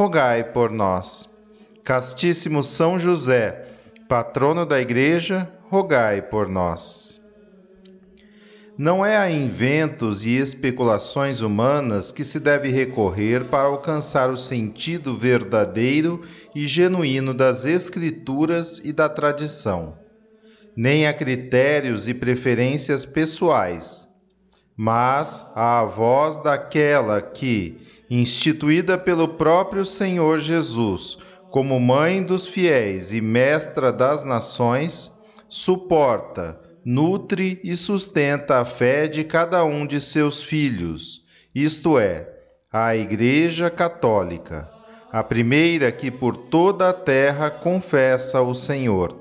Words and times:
rogai 0.00 0.42
por 0.42 0.70
nós. 0.70 1.28
Castíssimo 1.84 2.62
São 2.62 2.98
José, 2.98 3.66
patrono 4.08 4.64
da 4.64 4.80
Igreja, 4.80 5.46
rogai 5.68 6.22
por 6.22 6.48
nós. 6.48 7.20
Não 8.78 9.04
é 9.04 9.18
a 9.18 9.30
inventos 9.30 10.24
e 10.24 10.36
especulações 10.36 11.42
humanas 11.42 12.10
que 12.10 12.24
se 12.24 12.40
deve 12.40 12.70
recorrer 12.70 13.50
para 13.50 13.68
alcançar 13.68 14.30
o 14.30 14.38
sentido 14.38 15.18
verdadeiro 15.18 16.22
e 16.54 16.66
genuíno 16.66 17.34
das 17.34 17.66
Escrituras 17.66 18.78
e 18.82 18.94
da 18.94 19.06
tradição, 19.06 19.98
nem 20.74 21.06
a 21.06 21.12
critérios 21.12 22.08
e 22.08 22.14
preferências 22.14 23.04
pessoais, 23.04 24.08
mas 24.82 25.44
à 25.54 25.84
voz 25.84 26.38
daquela 26.38 27.20
que, 27.20 27.86
instituída 28.08 28.96
pelo 28.96 29.28
próprio 29.28 29.84
Senhor 29.84 30.38
Jesus 30.38 31.18
como 31.50 31.78
mãe 31.78 32.22
dos 32.22 32.46
fiéis 32.46 33.12
e 33.12 33.20
mestra 33.20 33.92
das 33.92 34.24
nações, 34.24 35.12
suporta, 35.50 36.58
nutre 36.82 37.60
e 37.62 37.76
sustenta 37.76 38.58
a 38.58 38.64
fé 38.64 39.06
de 39.06 39.22
cada 39.22 39.62
um 39.66 39.86
de 39.86 40.00
seus 40.00 40.42
filhos, 40.42 41.26
isto 41.54 41.98
é, 41.98 42.26
a 42.72 42.96
Igreja 42.96 43.68
Católica, 43.68 44.66
a 45.12 45.22
primeira 45.22 45.92
que 45.92 46.10
por 46.10 46.34
toda 46.38 46.88
a 46.88 46.94
terra 46.94 47.50
confessa 47.50 48.40
o 48.40 48.54
Senhor 48.54 49.14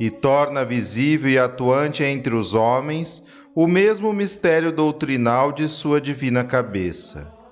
e 0.00 0.10
torna 0.10 0.64
visível 0.64 1.30
e 1.30 1.38
atuante 1.38 2.02
entre 2.02 2.34
os 2.34 2.54
homens 2.54 3.22
o 3.54 3.66
mesmo 3.66 4.12
mistério 4.12 4.72
doutrinal 4.72 5.52
de 5.52 5.68
sua 5.68 6.00
divina 6.00 6.42
cabeça 6.44 7.42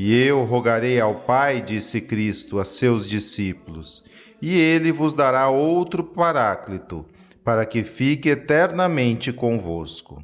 e 0.00 0.14
eu 0.16 0.44
rogarei 0.44 1.00
ao 1.00 1.22
Pai, 1.22 1.60
disse 1.60 2.00
Cristo 2.00 2.60
a 2.60 2.64
seus 2.64 3.04
discípulos, 3.04 4.04
e 4.40 4.56
ele 4.56 4.92
vos 4.92 5.12
dará 5.12 5.48
outro 5.48 6.04
Paráclito, 6.04 7.04
para 7.42 7.66
que 7.66 7.82
fique 7.82 8.28
eternamente 8.28 9.32
convosco. 9.32 10.22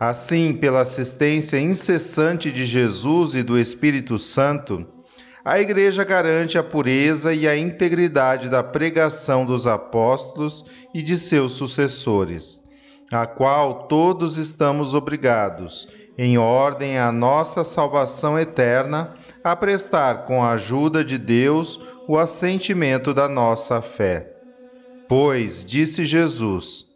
Assim, 0.00 0.52
pela 0.54 0.80
assistência 0.80 1.56
incessante 1.56 2.50
de 2.50 2.64
Jesus 2.64 3.36
e 3.36 3.44
do 3.44 3.56
Espírito 3.56 4.18
Santo, 4.18 4.84
a 5.44 5.60
Igreja 5.60 6.02
garante 6.02 6.58
a 6.58 6.62
pureza 6.64 7.32
e 7.32 7.46
a 7.46 7.56
integridade 7.56 8.48
da 8.48 8.64
pregação 8.64 9.46
dos 9.46 9.68
apóstolos 9.68 10.64
e 10.92 11.00
de 11.00 11.16
seus 11.16 11.52
sucessores, 11.52 12.63
a 13.14 13.26
qual 13.26 13.84
todos 13.84 14.36
estamos 14.36 14.92
obrigados 14.92 15.88
em 16.16 16.38
ordem 16.38 16.98
à 16.98 17.10
nossa 17.10 17.64
salvação 17.64 18.38
eterna, 18.38 19.14
a 19.42 19.54
prestar 19.54 20.26
com 20.26 20.42
a 20.42 20.52
ajuda 20.52 21.04
de 21.04 21.18
Deus 21.18 21.80
o 22.08 22.18
assentimento 22.18 23.12
da 23.12 23.28
nossa 23.28 23.80
fé. 23.82 24.32
Pois, 25.08 25.64
disse 25.64 26.04
Jesus, 26.04 26.86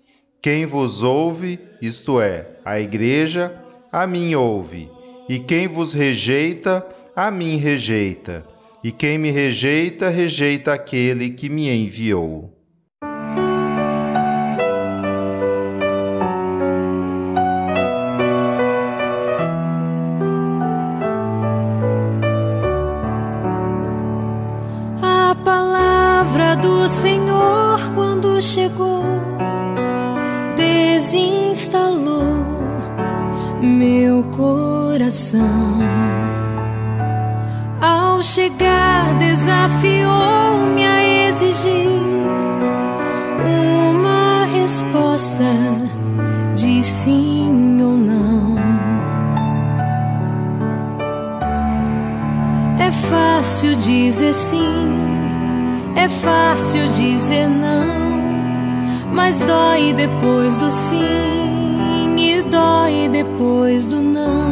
quem 0.41 0.67
vos 0.67 1.03
ouve, 1.03 1.59
isto 1.83 2.21
é, 2.21 2.49
a 2.65 2.79
Igreja, 2.81 3.53
a 3.91 4.06
mim 4.06 4.35
ouve, 4.35 4.91
e 5.29 5.39
quem 5.39 5.67
vos 5.67 5.93
rejeita, 5.93 6.87
a 7.15 7.31
mim 7.31 7.56
rejeita, 7.56 8.45
e 8.83 8.93
quem 8.93 9.19
me 9.19 9.31
rejeita, 9.31 10.09
rejeita 10.09 10.73
aquele 10.73 11.31
que 11.31 11.49
me 11.49 11.69
enviou. 11.69 12.57
Coração. 35.08 35.78
Ao 37.80 38.22
chegar, 38.22 39.14
desafiou-me 39.14 40.84
a 40.84 41.28
exigir 41.28 41.88
uma 43.42 44.44
resposta 44.52 45.44
de 46.54 46.82
sim 46.82 47.80
ou 47.80 47.96
não. 47.96 48.56
É 52.78 52.92
fácil 52.92 53.76
dizer 53.76 54.34
sim, 54.34 54.94
é 55.96 56.08
fácil 56.08 56.86
dizer 56.92 57.48
não 57.48 58.08
mas 59.10 59.40
dói 59.40 59.92
depois 59.94 60.56
do 60.58 60.70
sim 60.70 62.14
e 62.16 62.42
dói 62.42 63.08
depois 63.08 63.86
do 63.86 64.00
não. 64.00 64.47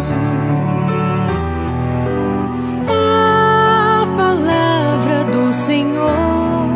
Senhor, 5.56 6.68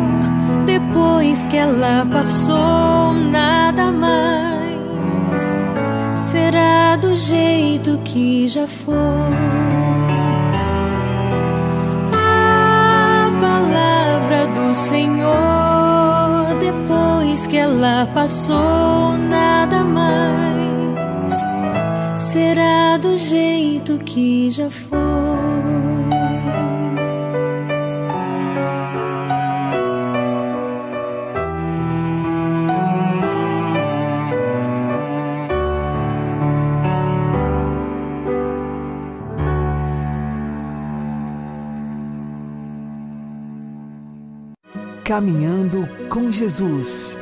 depois 0.65 1.45
que 1.45 1.55
ela 1.55 2.03
passou, 2.11 3.13
nada 3.29 3.91
mais 3.91 5.53
será 6.15 6.95
do 6.95 7.15
jeito 7.15 7.99
que 8.03 8.47
já 8.47 8.65
foi. 8.65 8.95
A 12.11 13.31
palavra 13.39 14.47
do 14.47 14.73
Senhor 14.73 16.55
depois 16.59 17.45
que 17.45 17.57
ela 17.57 18.07
passou, 18.15 19.15
nada 19.29 19.83
mais 19.83 21.31
será 22.15 22.97
do 22.97 23.15
jeito 23.15 23.99
que 23.99 24.49
já 24.49 24.71
foi. 24.71 25.10
Caminhando 45.11 45.89
com 46.07 46.31
Jesus 46.31 47.19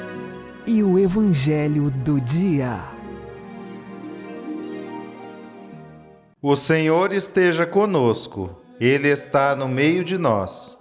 e 0.68 0.84
o 0.84 1.00
Evangelho 1.00 1.90
do 1.90 2.22
Dia. 2.22 2.84
O 6.40 6.56
Senhor 6.56 7.12
esteja 7.12 7.66
conosco, 7.66 8.56
Ele 8.80 9.08
está 9.08 9.56
no 9.56 9.68
meio 9.68 10.04
de 10.04 10.20
nós. 10.20 10.78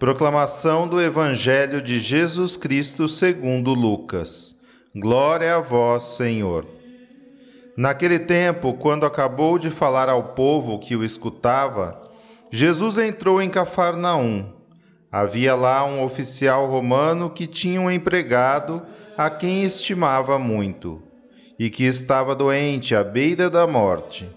Proclamação 0.00 0.88
do 0.88 1.00
Evangelho 1.00 1.80
de 1.80 2.00
Jesus 2.00 2.56
Cristo 2.56 3.08
segundo 3.08 3.72
Lucas. 3.72 4.58
Glória 4.92 5.54
a 5.54 5.60
vós, 5.60 6.02
Senhor. 6.02 6.66
Naquele 7.76 8.18
tempo, 8.18 8.74
quando 8.74 9.06
acabou 9.06 9.60
de 9.60 9.70
falar 9.70 10.08
ao 10.08 10.34
povo 10.34 10.80
que 10.80 10.96
o 10.96 11.04
escutava, 11.04 12.02
Jesus 12.50 12.98
entrou 12.98 13.40
em 13.40 13.48
Cafarnaum 13.48 14.57
Havia 15.10 15.54
lá 15.54 15.84
um 15.86 16.02
oficial 16.02 16.66
romano 16.66 17.30
que 17.30 17.46
tinha 17.46 17.80
um 17.80 17.90
empregado 17.90 18.82
a 19.16 19.30
quem 19.30 19.64
estimava 19.64 20.38
muito 20.38 21.02
e 21.58 21.70
que 21.70 21.84
estava 21.84 22.34
doente 22.34 22.94
à 22.94 23.02
beira 23.02 23.48
da 23.48 23.66
morte. 23.66 24.28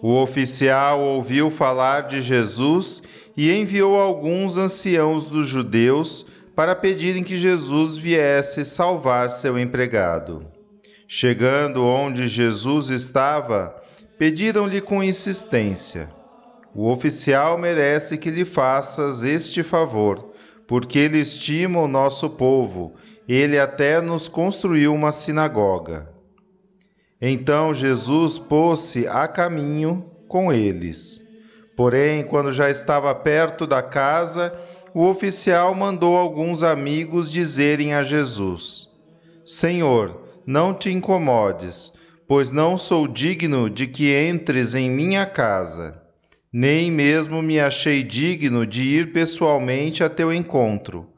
O 0.00 0.14
oficial 0.14 1.00
ouviu 1.00 1.50
falar 1.50 2.02
de 2.02 2.22
Jesus 2.22 3.02
e 3.36 3.52
enviou 3.52 4.00
alguns 4.00 4.56
anciãos 4.56 5.26
dos 5.26 5.46
judeus 5.46 6.24
para 6.56 6.74
pedirem 6.74 7.22
que 7.22 7.36
Jesus 7.36 7.96
viesse 7.96 8.64
salvar 8.64 9.28
seu 9.30 9.58
empregado. 9.58 10.46
Chegando 11.06 11.84
onde 11.86 12.28
Jesus 12.28 12.88
estava, 12.88 13.74
pediram-lhe 14.18 14.80
com 14.80 15.02
insistência: 15.02 16.10
O 16.74 16.90
oficial 16.90 17.58
merece 17.58 18.18
que 18.18 18.30
lhe 18.30 18.44
faças 18.44 19.22
este 19.22 19.62
favor, 19.62 20.32
porque 20.66 20.98
ele 20.98 21.18
estima 21.18 21.80
o 21.80 21.88
nosso 21.88 22.30
povo, 22.30 22.94
ele 23.28 23.58
até 23.58 24.00
nos 24.00 24.28
construiu 24.28 24.94
uma 24.94 25.12
sinagoga. 25.12 26.08
Então 27.20 27.74
Jesus 27.74 28.38
pôs-se 28.38 29.06
a 29.08 29.26
caminho 29.26 30.04
com 30.28 30.52
eles. 30.52 31.26
Porém, 31.76 32.22
quando 32.22 32.52
já 32.52 32.70
estava 32.70 33.14
perto 33.14 33.66
da 33.66 33.82
casa, 33.82 34.52
o 34.94 35.04
oficial 35.04 35.74
mandou 35.74 36.16
alguns 36.16 36.62
amigos 36.62 37.30
dizerem 37.30 37.94
a 37.94 38.02
Jesus: 38.02 38.88
Senhor, 39.44 40.22
não 40.46 40.72
te 40.72 40.90
incomodes, 40.90 41.92
pois 42.26 42.50
não 42.50 42.76
sou 42.76 43.06
digno 43.06 43.68
de 43.68 43.86
que 43.86 44.12
entres 44.14 44.74
em 44.74 44.90
minha 44.90 45.24
casa. 45.26 45.97
Nem 46.52 46.90
mesmo 46.90 47.42
me 47.42 47.60
achei 47.60 48.02
digno 48.02 48.66
de 48.66 48.82
ir 48.82 49.12
pessoalmente 49.12 50.02
a 50.02 50.08
teu 50.08 50.32
encontro 50.32 51.08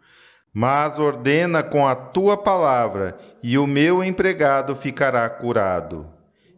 mas 0.53 0.99
ordena 0.99 1.63
com 1.63 1.87
a 1.87 1.95
tua 1.95 2.37
palavra, 2.37 3.17
e 3.43 3.57
o 3.57 3.67
meu 3.67 4.03
empregado 4.03 4.75
ficará 4.75 5.29
curado. 5.29 6.09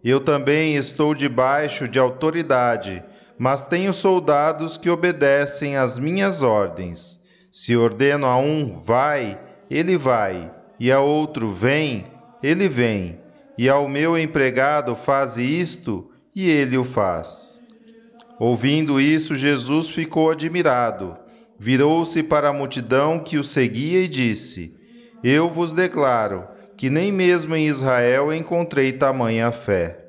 Eu 0.02 0.18
também 0.18 0.76
estou 0.76 1.14
debaixo 1.14 1.86
de 1.86 1.98
autoridade, 1.98 3.04
mas 3.38 3.64
tenho 3.64 3.92
soldados 3.92 4.76
que 4.76 4.90
obedecem 4.90 5.76
às 5.76 5.98
minhas 5.98 6.42
ordens. 6.42 7.20
Se 7.50 7.76
ordeno 7.76 8.26
a 8.26 8.36
um, 8.38 8.80
vai, 8.80 9.38
ele 9.70 9.96
vai, 9.96 10.50
e 10.80 10.90
a 10.90 11.00
outro, 11.00 11.50
vem, 11.50 12.06
ele 12.42 12.68
vem, 12.68 13.20
e 13.58 13.68
ao 13.68 13.86
meu 13.88 14.18
empregado, 14.18 14.96
faze 14.96 15.42
isto, 15.42 16.10
e 16.34 16.50
ele 16.50 16.78
o 16.78 16.84
faz. 16.84 17.51
Ouvindo 18.44 19.00
isso, 19.00 19.36
Jesus 19.36 19.88
ficou 19.88 20.28
admirado 20.28 21.16
virou-se 21.56 22.24
para 22.24 22.48
a 22.48 22.52
multidão 22.52 23.20
que 23.20 23.38
o 23.38 23.44
seguia 23.44 24.00
e 24.00 24.08
disse: 24.08 24.76
Eu 25.22 25.48
vos 25.48 25.70
declaro 25.70 26.48
que 26.76 26.90
nem 26.90 27.12
mesmo 27.12 27.54
em 27.54 27.68
Israel 27.68 28.34
encontrei 28.34 28.92
tamanha 28.92 29.52
fé. 29.52 30.06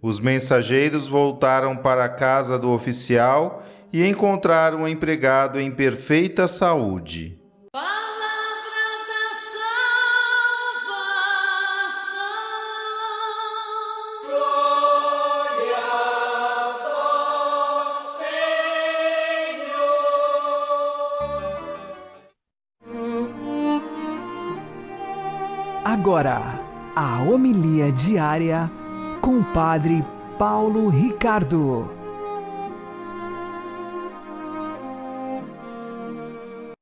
Os 0.00 0.20
mensageiros 0.20 1.08
voltaram 1.08 1.76
para 1.76 2.04
a 2.04 2.08
casa 2.08 2.56
do 2.56 2.70
oficial 2.70 3.64
e 3.92 4.06
encontraram 4.06 4.82
o 4.82 4.88
empregado 4.88 5.58
em 5.58 5.72
perfeita 5.72 6.46
saúde. 6.46 7.37
Agora, 26.08 26.40
a 26.96 27.22
homilia 27.22 27.92
diária 27.92 28.70
com 29.20 29.40
o 29.40 29.44
Padre 29.52 30.02
Paulo 30.38 30.88
Ricardo. 30.88 31.86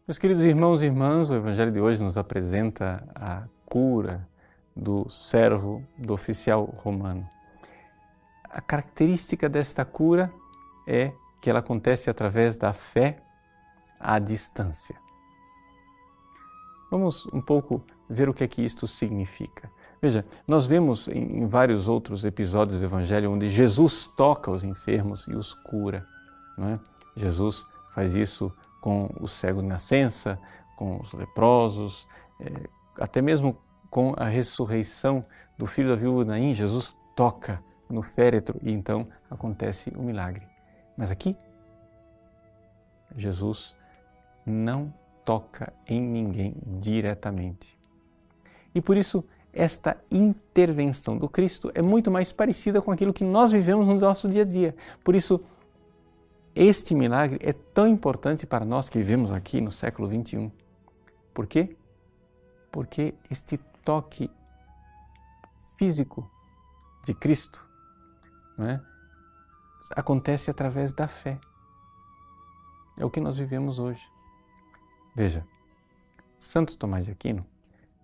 Meus 0.06 0.16
queridos 0.16 0.44
irmãos 0.44 0.80
e 0.80 0.84
irmãs, 0.84 1.28
o 1.28 1.34
Evangelho 1.34 1.72
de 1.72 1.80
hoje 1.80 2.00
nos 2.00 2.16
apresenta 2.16 3.04
a 3.16 3.48
cura 3.64 4.28
do 4.76 5.10
servo 5.10 5.82
do 5.98 6.14
oficial 6.14 6.64
romano. 6.64 7.28
A 8.48 8.60
característica 8.60 9.48
desta 9.48 9.84
cura 9.84 10.32
é 10.86 11.10
que 11.40 11.50
ela 11.50 11.58
acontece 11.58 12.08
através 12.08 12.56
da 12.56 12.72
fé 12.72 13.20
à 13.98 14.20
distância. 14.20 14.94
Vamos 16.92 17.26
um 17.32 17.40
pouco 17.40 17.82
ver 18.08 18.28
o 18.28 18.34
que 18.34 18.44
é 18.44 18.48
que 18.48 18.62
isto 18.62 18.86
significa. 18.86 19.70
Veja, 20.00 20.24
nós 20.46 20.66
vemos 20.66 21.08
em 21.08 21.46
vários 21.46 21.88
outros 21.88 22.24
episódios 22.24 22.78
do 22.78 22.84
Evangelho 22.84 23.32
onde 23.32 23.48
Jesus 23.48 24.08
toca 24.16 24.50
os 24.50 24.62
enfermos 24.62 25.26
e 25.26 25.34
os 25.34 25.54
cura. 25.54 26.06
Não 26.56 26.68
é? 26.68 26.80
Jesus 27.16 27.64
faz 27.94 28.14
isso 28.14 28.52
com 28.80 29.10
o 29.20 29.26
cego 29.26 29.62
de 29.62 29.68
nascença, 29.68 30.38
com 30.76 31.00
os 31.00 31.12
leprosos, 31.12 32.06
é, 32.40 32.68
até 33.00 33.22
mesmo 33.22 33.58
com 33.90 34.14
a 34.16 34.26
ressurreição 34.26 35.24
do 35.56 35.66
filho 35.66 35.88
da 35.88 35.96
viúva 35.96 36.24
Naim, 36.24 36.54
Jesus 36.54 36.94
toca 37.14 37.62
no 37.88 38.02
féretro 38.02 38.58
e 38.62 38.70
então 38.70 39.08
acontece 39.30 39.90
o 39.96 40.02
milagre. 40.02 40.46
Mas 40.96 41.10
aqui, 41.10 41.36
Jesus 43.16 43.74
não 44.44 44.92
toca 45.24 45.72
em 45.86 46.00
ninguém 46.00 46.54
diretamente. 46.78 47.75
E 48.76 48.80
por 48.82 48.94
isso, 48.94 49.24
esta 49.54 49.96
intervenção 50.10 51.16
do 51.16 51.30
Cristo 51.30 51.72
é 51.74 51.80
muito 51.80 52.10
mais 52.10 52.30
parecida 52.30 52.82
com 52.82 52.92
aquilo 52.92 53.10
que 53.10 53.24
nós 53.24 53.50
vivemos 53.50 53.86
no 53.86 53.94
nosso 53.94 54.28
dia 54.28 54.42
a 54.42 54.44
dia. 54.44 54.76
Por 55.02 55.14
isso, 55.14 55.40
este 56.54 56.94
milagre 56.94 57.38
é 57.40 57.54
tão 57.54 57.88
importante 57.88 58.46
para 58.46 58.66
nós 58.66 58.90
que 58.90 58.98
vivemos 58.98 59.32
aqui 59.32 59.62
no 59.62 59.70
século 59.70 60.06
21. 60.06 60.52
Por 61.32 61.46
quê? 61.46 61.74
Porque 62.70 63.14
este 63.30 63.56
toque 63.82 64.30
físico 65.78 66.30
de 67.02 67.14
Cristo 67.14 67.66
é? 68.58 68.78
acontece 69.92 70.50
através 70.50 70.92
da 70.92 71.08
fé. 71.08 71.40
É 72.98 73.06
o 73.06 73.10
que 73.10 73.20
nós 73.20 73.38
vivemos 73.38 73.78
hoje. 73.78 74.06
Veja, 75.14 75.46
Santo 76.38 76.76
Tomás 76.76 77.06
de 77.06 77.12
Aquino, 77.12 77.46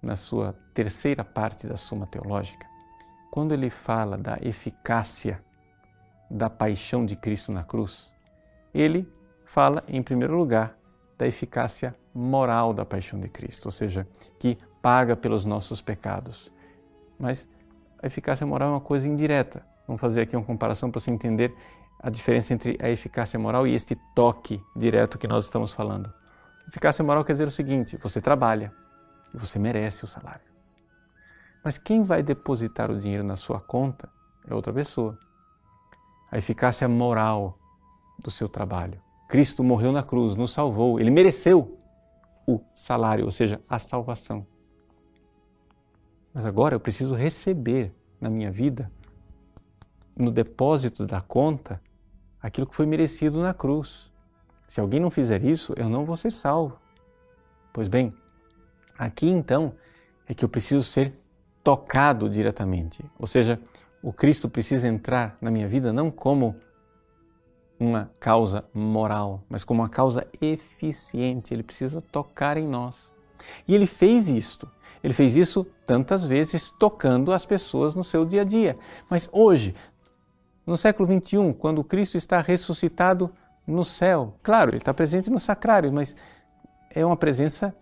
na 0.02 0.16
sua 0.16 0.54
terceira 0.75 1.25
parte 1.25 1.66
da 1.66 1.76
Suma 1.76 2.06
Teológica, 2.06 2.66
quando 3.30 3.52
ele 3.52 3.71
fala 3.71 4.18
da 4.18 4.37
eficácia 4.42 5.42
da 6.30 6.50
paixão 6.50 7.06
de 7.06 7.14
Cristo 7.14 7.52
na 7.52 7.62
cruz, 7.62 8.12
ele 8.75 9.11
fala, 9.44 9.85
em 9.87 10.02
primeiro 10.02 10.37
lugar, 10.37 10.76
da 11.16 11.26
eficácia 11.26 11.94
moral 12.14 12.73
da 12.73 12.85
paixão 12.85 13.21
de 13.21 13.28
Cristo, 13.28 13.66
ou 13.66 13.71
seja, 13.71 14.06
que 14.38 14.59
paga 14.80 15.14
pelos 15.14 15.44
nossos 15.44 15.80
pecados. 15.80 16.50
Mas 17.18 17.49
a 18.02 18.06
eficácia 18.06 18.47
moral 18.47 18.71
é 18.71 18.73
uma 18.73 18.80
coisa 18.80 19.09
indireta. 19.09 19.64
Vamos 19.87 20.00
fazer 20.00 20.23
aqui 20.23 20.37
uma 20.37 20.44
comparação 20.44 20.90
para 20.90 21.00
você 21.00 21.11
entender 21.11 21.54
a 22.02 22.11
diferença 22.11 22.52
entre 22.52 22.76
a 22.82 22.90
eficácia 22.90 23.38
moral 23.38 23.66
e 23.66 23.75
este 23.75 23.97
toque 24.14 24.61
direto 24.75 25.18
que 25.18 25.28
nós 25.28 25.44
estamos 25.44 25.73
falando. 25.73 26.12
Eficácia 26.66 27.04
moral 27.04 27.25
quer 27.25 27.32
dizer 27.32 27.47
o 27.47 27.50
seguinte: 27.50 27.97
você 27.97 28.21
trabalha 28.21 28.73
você 29.37 29.59
merece 29.59 30.05
o 30.05 30.07
salário. 30.07 30.53
Mas 31.65 31.79
quem 31.79 32.03
vai 32.03 32.23
depositar 32.23 32.91
o 32.91 32.99
dinheiro 32.99 33.23
na 33.23 33.37
sua 33.37 33.61
conta 33.61 34.09
é 34.47 34.55
outra 34.55 34.73
pessoa. 34.73 35.19
A 36.31 36.39
eficácia 36.39 36.89
moral 36.89 37.59
do 38.19 38.31
seu 38.31 38.49
trabalho. 38.49 39.01
Cristo 39.29 39.62
morreu 39.62 39.93
na 39.93 40.03
cruz, 40.03 40.35
nos 40.35 40.53
salvou, 40.53 41.01
ele 41.01 41.11
mereceu 41.11 41.79
o 42.47 42.61
salário, 42.75 43.25
ou 43.25 43.31
seja, 43.31 43.61
a 43.69 43.79
salvação. 43.79 44.47
Mas 46.35 46.45
agora 46.45 46.75
eu 46.75 46.81
preciso 46.81 47.15
receber 47.15 47.95
na 48.21 48.29
minha 48.29 48.51
vida, 48.51 48.91
no 50.17 50.31
depósito 50.31 51.07
da 51.07 51.21
conta, 51.21 51.81
aquilo 52.41 52.67
que 52.67 52.75
foi 52.75 52.87
merecido 52.87 53.41
na 53.41 53.55
cruz. 53.55 54.11
Se 54.67 54.81
alguém 54.81 55.01
não 55.01 55.11
fizer 55.11 55.45
isso, 55.45 55.75
eu 55.77 55.89
não 55.89 56.05
vou 56.05 56.17
ser 56.17 56.33
salvo. 56.33 56.79
Pois 57.73 57.89
bem, 57.89 58.15
aqui 58.99 59.28
então 59.28 59.75
é 60.28 60.34
que 60.34 60.44
eu 60.44 60.49
preciso 60.49 60.82
ser 60.82 61.12
tocado 61.62 62.28
diretamente. 62.28 63.04
Ou 63.18 63.26
seja, 63.26 63.61
o 64.02 64.12
Cristo 64.12 64.49
precisa 64.49 64.88
entrar 64.88 65.37
na 65.40 65.50
minha 65.50 65.68
vida 65.68 65.92
não 65.92 66.11
como 66.11 66.56
uma 67.78 68.11
causa 68.20 68.64
moral, 68.72 69.42
mas 69.49 69.64
como 69.64 69.82
uma 69.82 69.88
causa 69.88 70.26
eficiente. 70.40 71.52
Ele 71.52 71.62
precisa 71.62 72.00
tocar 72.00 72.56
em 72.56 72.66
nós. 72.66 73.11
E 73.66 73.75
ele 73.75 73.87
fez 73.87 74.28
isto. 74.28 74.70
Ele 75.02 75.12
fez 75.12 75.34
isso 75.34 75.66
tantas 75.84 76.25
vezes 76.25 76.70
tocando 76.78 77.32
as 77.32 77.44
pessoas 77.44 77.94
no 77.94 78.04
seu 78.04 78.25
dia 78.25 78.42
a 78.42 78.44
dia. 78.44 78.78
Mas 79.11 79.28
hoje, 79.32 79.75
no 80.64 80.76
século 80.76 81.08
21, 81.08 81.52
quando 81.52 81.82
Cristo 81.82 82.16
está 82.16 82.40
ressuscitado, 82.40 83.32
no 83.66 83.84
céu. 83.84 84.34
Claro, 84.42 84.70
ele 84.70 84.78
está 84.78 84.92
presente 84.92 85.30
no 85.30 85.40
sacrário, 85.40 85.92
mas 85.92 86.16
é 86.90 87.04
uma 87.04 87.16
presença, 87.16 87.75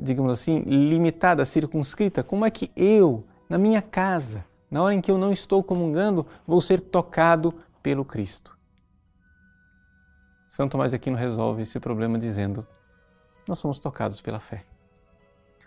digamos 0.00 0.32
assim, 0.32 0.60
limitada, 0.60 1.44
circunscrita. 1.44 2.22
Como 2.22 2.44
é 2.44 2.50
que 2.50 2.70
eu, 2.76 3.24
na 3.48 3.58
minha 3.58 3.82
casa, 3.82 4.44
na 4.70 4.82
hora 4.82 4.94
em 4.94 5.00
que 5.00 5.10
eu 5.10 5.18
não 5.18 5.32
estou 5.32 5.62
comungando, 5.62 6.26
vou 6.46 6.60
ser 6.60 6.80
tocado 6.80 7.54
pelo 7.82 8.04
Cristo? 8.04 8.56
São 10.48 10.68
Tomás 10.68 10.92
de 10.92 10.96
Aquino 10.96 11.16
resolve 11.16 11.62
esse 11.62 11.80
problema 11.80 12.18
dizendo: 12.18 12.66
nós 13.46 13.58
somos 13.58 13.78
tocados 13.78 14.20
pela 14.20 14.38
fé. 14.38 14.64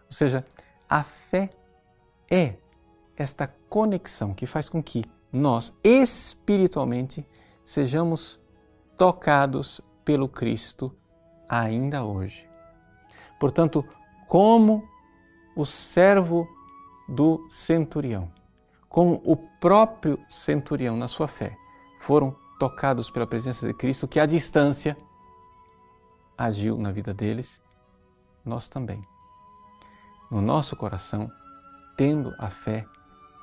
Ou 0.06 0.14
seja, 0.14 0.46
a 0.90 1.04
fé 1.04 1.50
é 2.30 2.56
esta 3.18 3.48
conexão 3.70 4.34
que 4.34 4.46
faz 4.46 4.70
com 4.70 4.82
que 4.82 5.04
nós, 5.32 5.74
espiritualmente, 5.84 7.28
sejamos 7.64 8.40
tocados 8.98 9.82
pelo 10.06 10.30
Cristo 10.30 10.96
ainda 11.50 12.06
hoje. 12.06 12.48
Portanto, 13.38 13.86
como 14.28 14.88
o 15.56 15.66
servo 15.66 16.48
do 17.08 17.48
centurião, 17.50 18.32
como 18.90 19.22
o 19.26 19.36
próprio 19.36 20.20
centurião 20.30 20.96
na 20.98 21.08
sua 21.08 21.28
fé, 21.28 21.58
foram 22.00 22.36
tocados 22.60 23.10
pela 23.10 23.26
presença 23.26 23.66
de 23.66 23.74
Cristo, 23.74 24.08
que 24.08 24.20
à 24.20 24.26
distância 24.26 24.98
agiu 26.38 26.78
na 26.78 26.92
vida 26.92 27.14
deles, 27.14 27.62
nós 28.46 28.68
também. 28.68 29.04
No 30.30 30.42
nosso 30.42 30.76
coração, 30.76 31.32
tendo 31.96 32.34
a 32.38 32.50
fé, 32.50 32.86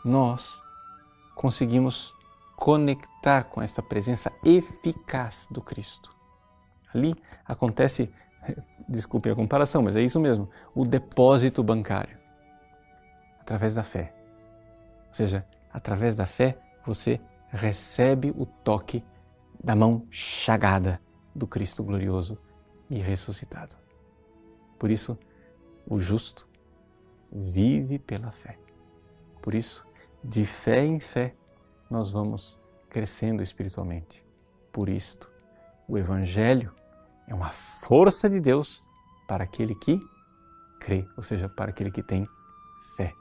nós 0.04 0.62
conseguimos 1.34 2.14
conectar 2.56 3.44
com 3.44 3.60
esta 3.60 3.82
presença 3.82 4.32
eficaz 4.44 5.48
do 5.50 5.60
Cristo. 5.60 6.14
Ali 6.94 7.14
acontece, 7.44 8.12
desculpe 8.88 9.30
a 9.30 9.34
comparação, 9.34 9.82
mas 9.82 9.96
é 9.96 10.02
isso 10.02 10.20
mesmo, 10.20 10.48
o 10.74 10.84
depósito 10.84 11.62
bancário 11.62 12.24
através 13.44 13.74
da 13.74 13.84
fé. 13.84 14.14
Ou 15.08 15.14
seja, 15.14 15.46
através 15.72 16.14
da 16.14 16.26
fé 16.26 16.58
você 16.84 17.20
recebe 17.50 18.32
o 18.36 18.46
toque 18.46 19.04
da 19.62 19.76
mão 19.76 20.06
chagada 20.10 21.00
do 21.34 21.46
Cristo 21.46 21.84
glorioso 21.84 22.38
e 22.90 22.98
ressuscitado. 22.98 23.76
Por 24.78 24.90
isso, 24.90 25.18
o 25.86 26.00
justo 26.00 26.48
vive 27.30 27.98
pela 27.98 28.30
fé. 28.30 28.58
Por 29.42 29.54
isso, 29.54 29.86
de 30.22 30.44
fé 30.44 30.84
em 30.84 30.98
fé, 30.98 31.34
nós 31.90 32.10
vamos 32.10 32.58
crescendo 32.88 33.42
espiritualmente. 33.42 34.24
Por 34.72 34.88
isto, 34.88 35.30
o 35.86 35.98
Evangelho 35.98 36.74
é 37.26 37.34
uma 37.34 37.50
força 37.50 38.28
de 38.28 38.40
Deus 38.40 38.82
para 39.26 39.44
aquele 39.44 39.74
que 39.74 40.00
crê, 40.80 41.06
ou 41.16 41.22
seja, 41.22 41.48
para 41.48 41.70
aquele 41.70 41.90
que 41.90 42.02
tem 42.02 42.28
fé. 42.96 43.14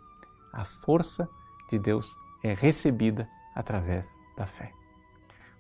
A 0.52 0.66
força 0.66 1.28
de 1.70 1.80
Deus 1.80 2.16
é 2.44 2.54
recebida 2.54 3.28
através 3.56 4.18
da 4.38 4.46
fé. 4.46 4.72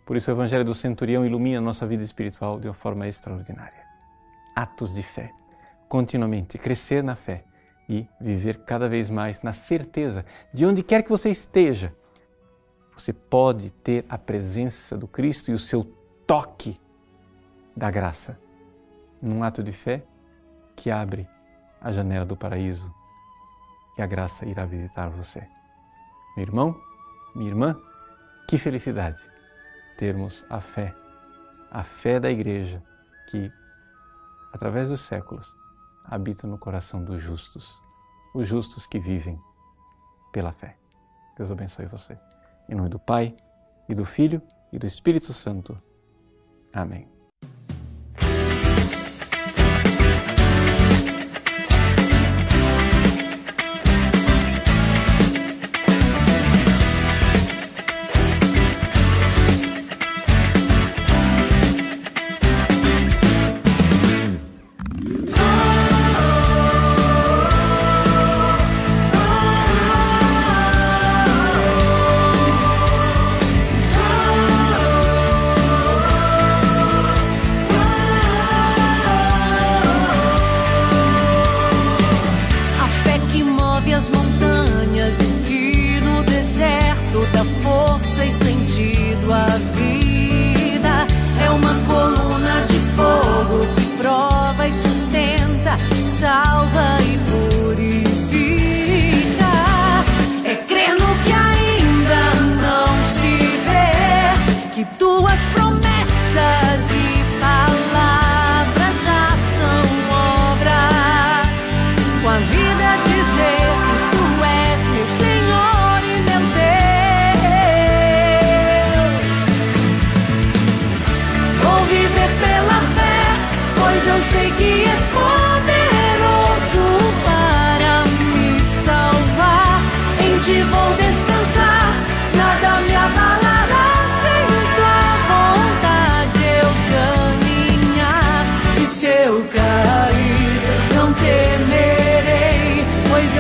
Por 0.05 0.17
isso, 0.17 0.29
o 0.29 0.33
Evangelho 0.33 0.65
do 0.65 0.73
Centurião 0.73 1.25
ilumina 1.25 1.59
a 1.59 1.62
nossa 1.62 1.88
vida 1.88 2.03
espiritual 2.03 2.59
de 2.59 2.67
uma 2.67 2.73
forma 2.73 3.07
extraordinária. 3.07 3.83
Atos 4.55 4.93
de 4.93 5.01
fé, 5.01 5.33
continuamente, 5.88 6.57
crescer 6.57 7.01
na 7.01 7.15
fé 7.15 7.45
e 7.88 8.07
viver 8.19 8.65
cada 8.65 8.89
vez 8.89 9.09
mais 9.09 9.41
na 9.41 9.53
certeza 9.53 10.25
de 10.53 10.65
onde 10.65 10.83
quer 10.83 11.03
que 11.03 11.09
você 11.09 11.29
esteja, 11.29 11.95
você 12.95 13.13
pode 13.13 13.71
ter 13.71 14.05
a 14.09 14.17
presença 14.17 14.97
do 14.97 15.07
Cristo 15.07 15.50
e 15.50 15.53
o 15.53 15.59
seu 15.59 15.83
toque 16.27 16.79
da 17.75 17.89
graça 17.89 18.39
num 19.21 19.43
ato 19.43 19.63
de 19.63 19.71
fé 19.71 20.05
que 20.75 20.91
abre 20.91 21.27
a 21.81 21.91
janela 21.91 22.25
do 22.25 22.35
paraíso 22.35 22.93
e 23.97 24.01
a 24.01 24.07
graça 24.07 24.45
irá 24.45 24.65
visitar 24.65 25.09
você. 25.09 25.47
Meu 26.35 26.45
irmão, 26.45 26.81
minha 27.35 27.49
irmã, 27.49 27.79
que 28.47 28.57
felicidade 28.57 29.21
termos 29.97 30.43
a 30.49 30.59
fé, 30.59 30.93
a 31.69 31.83
fé 31.83 32.19
da 32.19 32.29
igreja 32.29 32.83
que, 33.29 33.51
através 34.51 34.89
dos 34.89 35.01
séculos, 35.01 35.55
habita 36.03 36.47
no 36.47 36.57
coração 36.57 37.03
dos 37.03 37.21
justos, 37.21 37.79
os 38.33 38.47
justos 38.47 38.85
que 38.85 38.99
vivem 38.99 39.39
pela 40.31 40.51
fé. 40.51 40.75
Deus 41.37 41.51
abençoe 41.51 41.85
você. 41.85 42.17
Em 42.67 42.75
nome 42.75 42.89
do 42.89 42.99
Pai, 42.99 43.35
e 43.87 43.93
do 43.93 44.05
Filho, 44.05 44.41
e 44.71 44.79
do 44.79 44.87
Espírito 44.87 45.33
Santo. 45.33 45.79
Amém. 46.73 47.12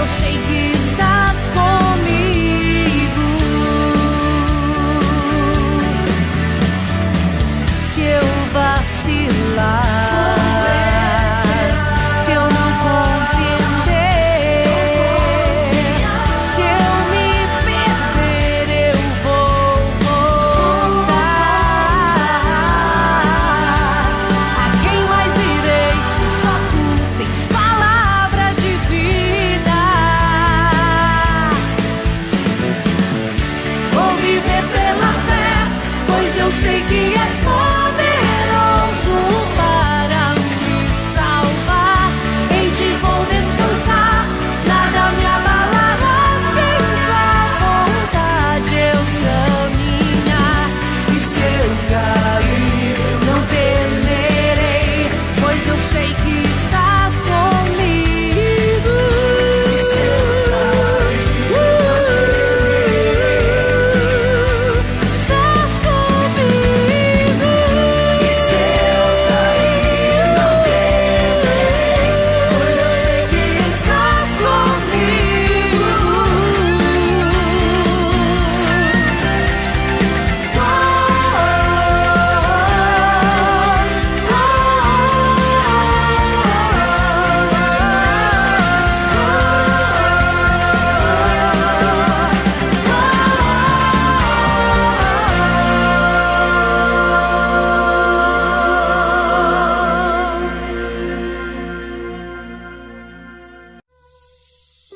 I'll 0.03 0.09
shake 0.19 0.57
you. 0.57 0.62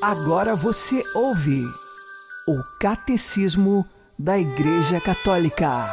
Agora 0.10 0.56
você 0.56 1.04
ouve 1.14 1.66
o 2.48 2.64
Catecismo 2.80 3.86
da 4.18 4.40
Igreja 4.40 5.02
Católica. 5.02 5.84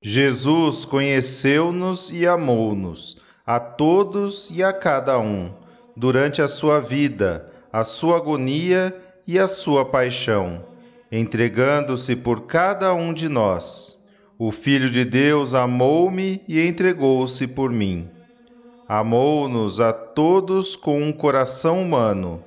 Jesus 0.00 0.84
conheceu-nos 0.84 2.12
e 2.12 2.28
amou-nos, 2.28 3.20
a 3.44 3.58
todos 3.58 4.50
e 4.52 4.62
a 4.62 4.72
cada 4.72 5.18
um, 5.18 5.52
durante 5.96 6.40
a 6.40 6.46
sua 6.46 6.78
vida, 6.78 7.50
a 7.72 7.82
sua 7.82 8.18
agonia 8.18 8.96
e 9.26 9.40
a 9.40 9.48
sua 9.48 9.84
paixão, 9.84 10.64
entregando-se 11.10 12.14
por 12.14 12.42
cada 12.42 12.94
um 12.94 13.12
de 13.12 13.28
nós. 13.28 13.98
O 14.38 14.52
Filho 14.52 14.88
de 14.88 15.04
Deus 15.04 15.54
amou-me 15.54 16.40
e 16.46 16.64
entregou-se 16.64 17.48
por 17.48 17.72
mim. 17.72 18.08
Amou-nos 18.94 19.80
a 19.80 19.90
todos 19.90 20.76
com 20.76 21.02
um 21.02 21.12
coração 21.12 21.80
humano. 21.80 22.44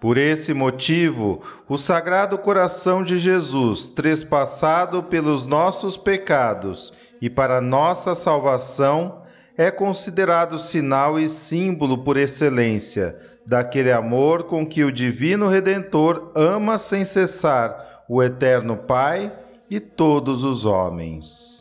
Por 0.00 0.16
esse 0.16 0.54
motivo, 0.54 1.42
o 1.68 1.76
Sagrado 1.76 2.38
Coração 2.38 3.02
de 3.02 3.18
Jesus, 3.18 3.86
trespassado 3.86 5.02
pelos 5.02 5.44
nossos 5.44 5.96
pecados 5.96 6.92
e 7.20 7.28
para 7.28 7.60
nossa 7.60 8.14
salvação, 8.14 9.22
é 9.58 9.72
considerado 9.72 10.56
sinal 10.56 11.18
e 11.18 11.28
símbolo 11.28 11.98
por 11.98 12.16
excelência 12.16 13.18
daquele 13.44 13.90
amor 13.90 14.44
com 14.44 14.64
que 14.64 14.84
o 14.84 14.92
Divino 14.92 15.48
Redentor 15.48 16.30
ama 16.36 16.78
sem 16.78 17.04
cessar 17.04 18.04
o 18.08 18.22
Eterno 18.22 18.76
Pai 18.76 19.32
e 19.68 19.80
todos 19.80 20.44
os 20.44 20.64
homens. 20.64 21.51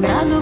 Caminhando 0.00 0.37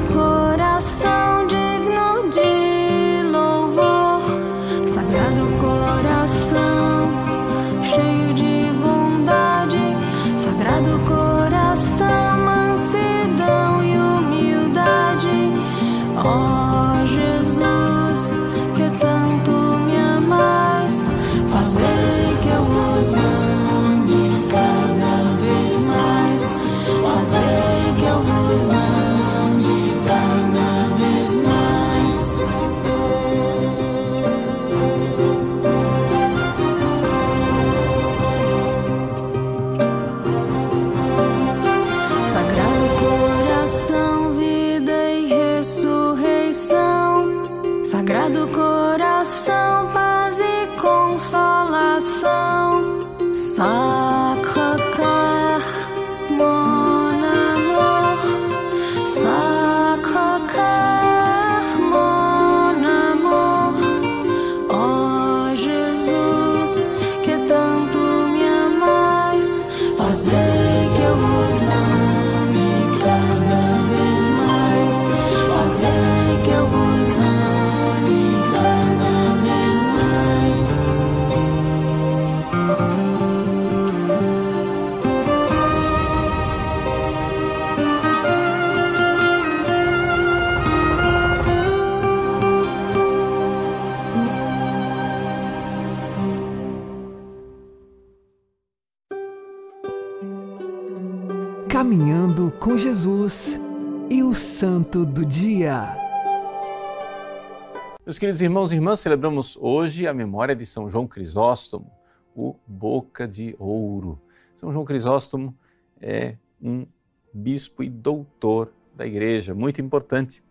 Meus 108.16 108.20
queridos 108.20 108.40
irmãos 108.40 108.72
e 108.72 108.76
irmãs, 108.76 109.00
celebramos 109.00 109.58
hoje 109.60 110.06
a 110.06 110.14
memória 110.14 110.56
de 110.56 110.64
São 110.64 110.90
João 110.90 111.06
Crisóstomo, 111.06 111.92
o 112.34 112.56
Boca 112.66 113.28
de 113.28 113.54
Ouro. 113.58 114.18
São 114.54 114.72
João 114.72 114.86
Crisóstomo 114.86 115.54
é 116.00 116.38
um 116.58 116.86
bispo 117.30 117.82
e 117.82 117.90
doutor 117.90 118.72
da 118.94 119.06
Igreja, 119.06 119.54
muito 119.54 119.82
importante. 119.82 120.42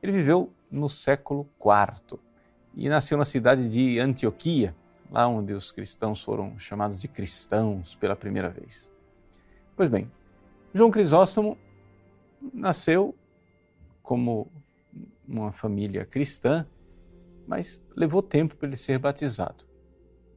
Ele 0.00 0.12
viveu 0.12 0.52
no 0.70 0.88
século 0.88 1.48
IV 1.60 2.20
e 2.76 2.88
nasceu 2.88 3.18
na 3.18 3.24
cidade 3.24 3.68
de 3.68 3.98
Antioquia, 3.98 4.72
lá 5.10 5.26
onde 5.26 5.52
os 5.52 5.72
cristãos 5.72 6.22
foram 6.22 6.56
chamados 6.60 7.00
de 7.00 7.08
cristãos 7.08 7.96
pela 7.96 8.14
primeira 8.14 8.50
vez. 8.50 8.88
Pois 9.74 9.88
bem, 9.88 10.08
João 10.72 10.92
Crisóstomo 10.92 11.58
nasceu 12.54 13.16
como 14.00 14.48
uma 15.26 15.50
família 15.50 16.04
cristã, 16.04 16.64
mas 17.50 17.82
levou 17.96 18.22
tempo 18.22 18.54
para 18.54 18.68
ele 18.68 18.76
ser 18.76 18.96
batizado. 19.00 19.66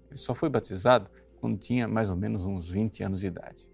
Ele 0.10 0.18
só 0.18 0.34
foi 0.34 0.50
batizado 0.50 1.12
quando 1.40 1.60
tinha 1.60 1.88
mais 1.88 2.10
ou 2.10 2.16
menos 2.16 2.44
uns 2.44 2.72
20 2.72 3.04
anos 3.04 3.20
de 3.20 3.28
idade. 3.28 3.72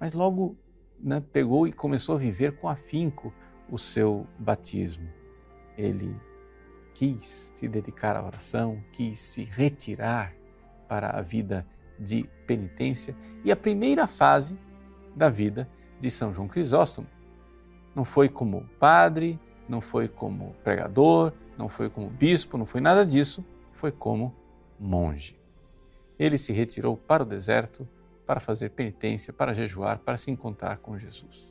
Mas 0.00 0.12
logo 0.12 0.58
né, 0.98 1.22
pegou 1.32 1.64
e 1.68 1.72
começou 1.72 2.16
a 2.16 2.18
viver 2.18 2.58
com 2.58 2.68
afinco 2.68 3.32
o 3.70 3.78
seu 3.78 4.26
batismo. 4.36 5.08
ele 5.76 6.20
quis 6.92 7.52
se 7.54 7.68
dedicar 7.68 8.16
à 8.16 8.26
oração, 8.26 8.82
quis 8.92 9.20
se 9.20 9.44
retirar 9.44 10.34
para 10.88 11.10
a 11.10 11.22
vida 11.22 11.64
de 11.96 12.28
penitência 12.48 13.14
e 13.44 13.52
a 13.52 13.56
primeira 13.56 14.08
fase 14.08 14.58
da 15.14 15.28
vida 15.28 15.70
de 16.00 16.10
São 16.10 16.34
João 16.34 16.48
Crisóstomo. 16.48 17.06
Não 17.94 18.04
foi 18.04 18.28
como 18.28 18.68
padre, 18.80 19.38
não 19.68 19.80
foi 19.80 20.08
como 20.08 20.56
pregador, 20.64 21.32
não 21.58 21.68
foi 21.68 21.90
como 21.90 22.08
bispo, 22.08 22.56
não 22.56 22.64
foi 22.64 22.80
nada 22.80 23.04
disso, 23.04 23.44
foi 23.72 23.90
como 23.90 24.32
monge. 24.78 25.36
Ele 26.16 26.38
se 26.38 26.52
retirou 26.52 26.96
para 26.96 27.24
o 27.24 27.26
deserto 27.26 27.86
para 28.24 28.38
fazer 28.38 28.70
penitência, 28.70 29.32
para 29.32 29.52
jejuar, 29.52 29.98
para 29.98 30.16
se 30.16 30.30
encontrar 30.30 30.78
com 30.78 30.96
Jesus. 30.96 31.48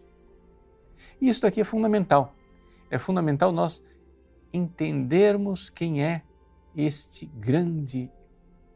E 1.19 1.27
isso 1.27 1.45
aqui 1.45 1.59
é 1.59 1.63
fundamental. 1.63 2.33
É 2.89 2.97
fundamental 2.97 3.51
nós 3.51 3.83
entendermos 4.53 5.69
quem 5.69 6.03
é 6.03 6.21
este 6.75 7.25
grande 7.25 8.09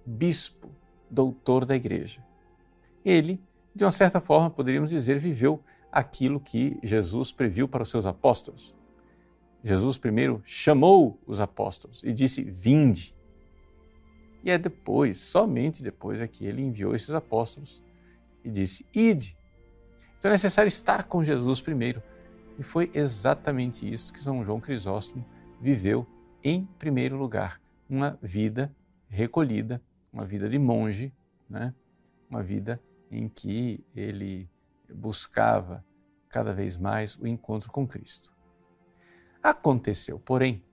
bispo, 0.05 0.69
doutor 1.09 1.65
da 1.65 1.75
igreja. 1.75 2.25
Ele, 3.05 3.41
de 3.73 3.85
uma 3.85 3.91
certa 3.91 4.19
forma, 4.19 4.49
poderíamos 4.49 4.89
dizer, 4.89 5.17
viveu 5.19 5.63
aquilo 5.91 6.39
que 6.39 6.77
Jesus 6.83 7.31
previu 7.31 7.67
para 7.67 7.83
os 7.83 7.89
seus 7.89 8.05
apóstolos. 8.05 8.75
Jesus 9.63 9.97
primeiro 9.97 10.41
chamou 10.43 11.19
os 11.25 11.39
apóstolos 11.39 12.03
e 12.03 12.11
disse: 12.11 12.43
Vinde. 12.43 13.15
E 14.43 14.49
é 14.49 14.57
depois, 14.57 15.17
somente 15.17 15.83
depois, 15.83 16.19
é 16.19 16.27
que 16.27 16.45
ele 16.45 16.61
enviou 16.61 16.95
esses 16.95 17.11
apóstolos 17.11 17.83
e 18.43 18.49
disse: 18.49 18.85
Ide. 18.93 19.37
Então 20.17 20.29
é 20.29 20.33
necessário 20.33 20.67
estar 20.67 21.03
com 21.03 21.23
Jesus 21.23 21.61
primeiro. 21.61 22.01
E 22.57 22.63
foi 22.63 22.91
exatamente 22.93 23.91
isso 23.91 24.11
que 24.11 24.19
São 24.19 24.43
João 24.43 24.59
Crisóstomo 24.59 25.25
viveu 25.59 26.05
em 26.43 26.65
primeiro 26.77 27.17
lugar. 27.17 27.61
Uma 27.89 28.17
vida 28.21 28.73
recolhida, 29.07 29.81
uma 30.11 30.25
vida 30.25 30.47
de 30.49 30.57
monge, 30.57 31.13
né? 31.49 31.73
uma 32.29 32.41
vida 32.41 32.81
em 33.09 33.27
que 33.27 33.83
ele 33.95 34.49
buscava 34.93 35.83
cada 36.29 36.53
vez 36.53 36.77
mais 36.77 37.17
o 37.17 37.27
encontro 37.27 37.69
com 37.69 37.85
Cristo. 37.85 38.31
Aconteceu, 39.41 40.19
porém, 40.19 40.63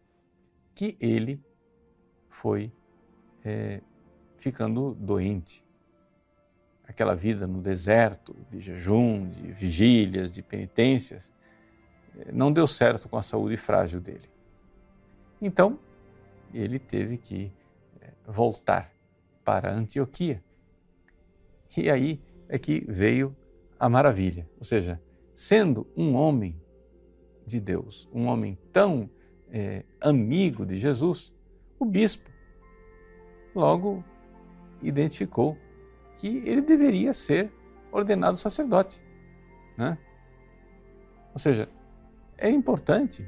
que 0.75 0.97
ele 1.01 1.43
foi 2.29 2.71
é, 3.45 3.81
ficando 4.37 4.95
doente. 4.95 5.65
Aquela 6.87 7.15
vida 7.15 7.47
no 7.47 7.61
deserto, 7.61 8.35
de 8.51 8.61
jejum, 8.61 9.29
de 9.29 9.53
vigílias, 9.53 10.35
de 10.35 10.43
penitências, 10.43 11.33
é, 12.19 12.33
não 12.33 12.53
deu 12.53 12.67
certo 12.67 13.09
com 13.09 13.17
a 13.17 13.23
saúde 13.23 13.57
frágil 13.57 14.01
dele. 14.01 14.29
Então, 15.41 15.79
ele 16.53 16.79
teve 16.79 17.17
que 17.17 17.53
é, 18.01 18.11
voltar 18.27 18.93
para 19.45 19.73
Antioquia. 19.73 20.43
E 21.77 21.91
aí 21.91 22.21
é 22.49 22.59
que 22.59 22.81
veio 22.89 23.37
a 23.79 23.89
maravilha, 23.89 24.49
ou 24.59 24.65
seja, 24.65 25.01
sendo 25.35 25.87
um 25.97 26.15
homem 26.15 26.61
de 27.49 27.61
Deus, 27.61 28.09
um 28.13 28.27
homem 28.27 28.59
tão 28.73 29.11
é, 29.51 29.85
amigo 30.01 30.65
de 30.65 30.77
Jesus, 30.79 31.33
o 31.79 31.85
bispo 31.85 32.31
logo 33.55 34.05
identificou 34.83 35.57
que 36.17 36.43
ele 36.45 36.61
deveria 36.61 37.15
ser 37.15 37.53
ordenado 37.91 38.37
sacerdote. 38.37 39.01
Né? 39.77 39.97
Ou 41.33 41.39
seja, 41.39 41.69
é 42.37 42.51
importante 42.51 43.27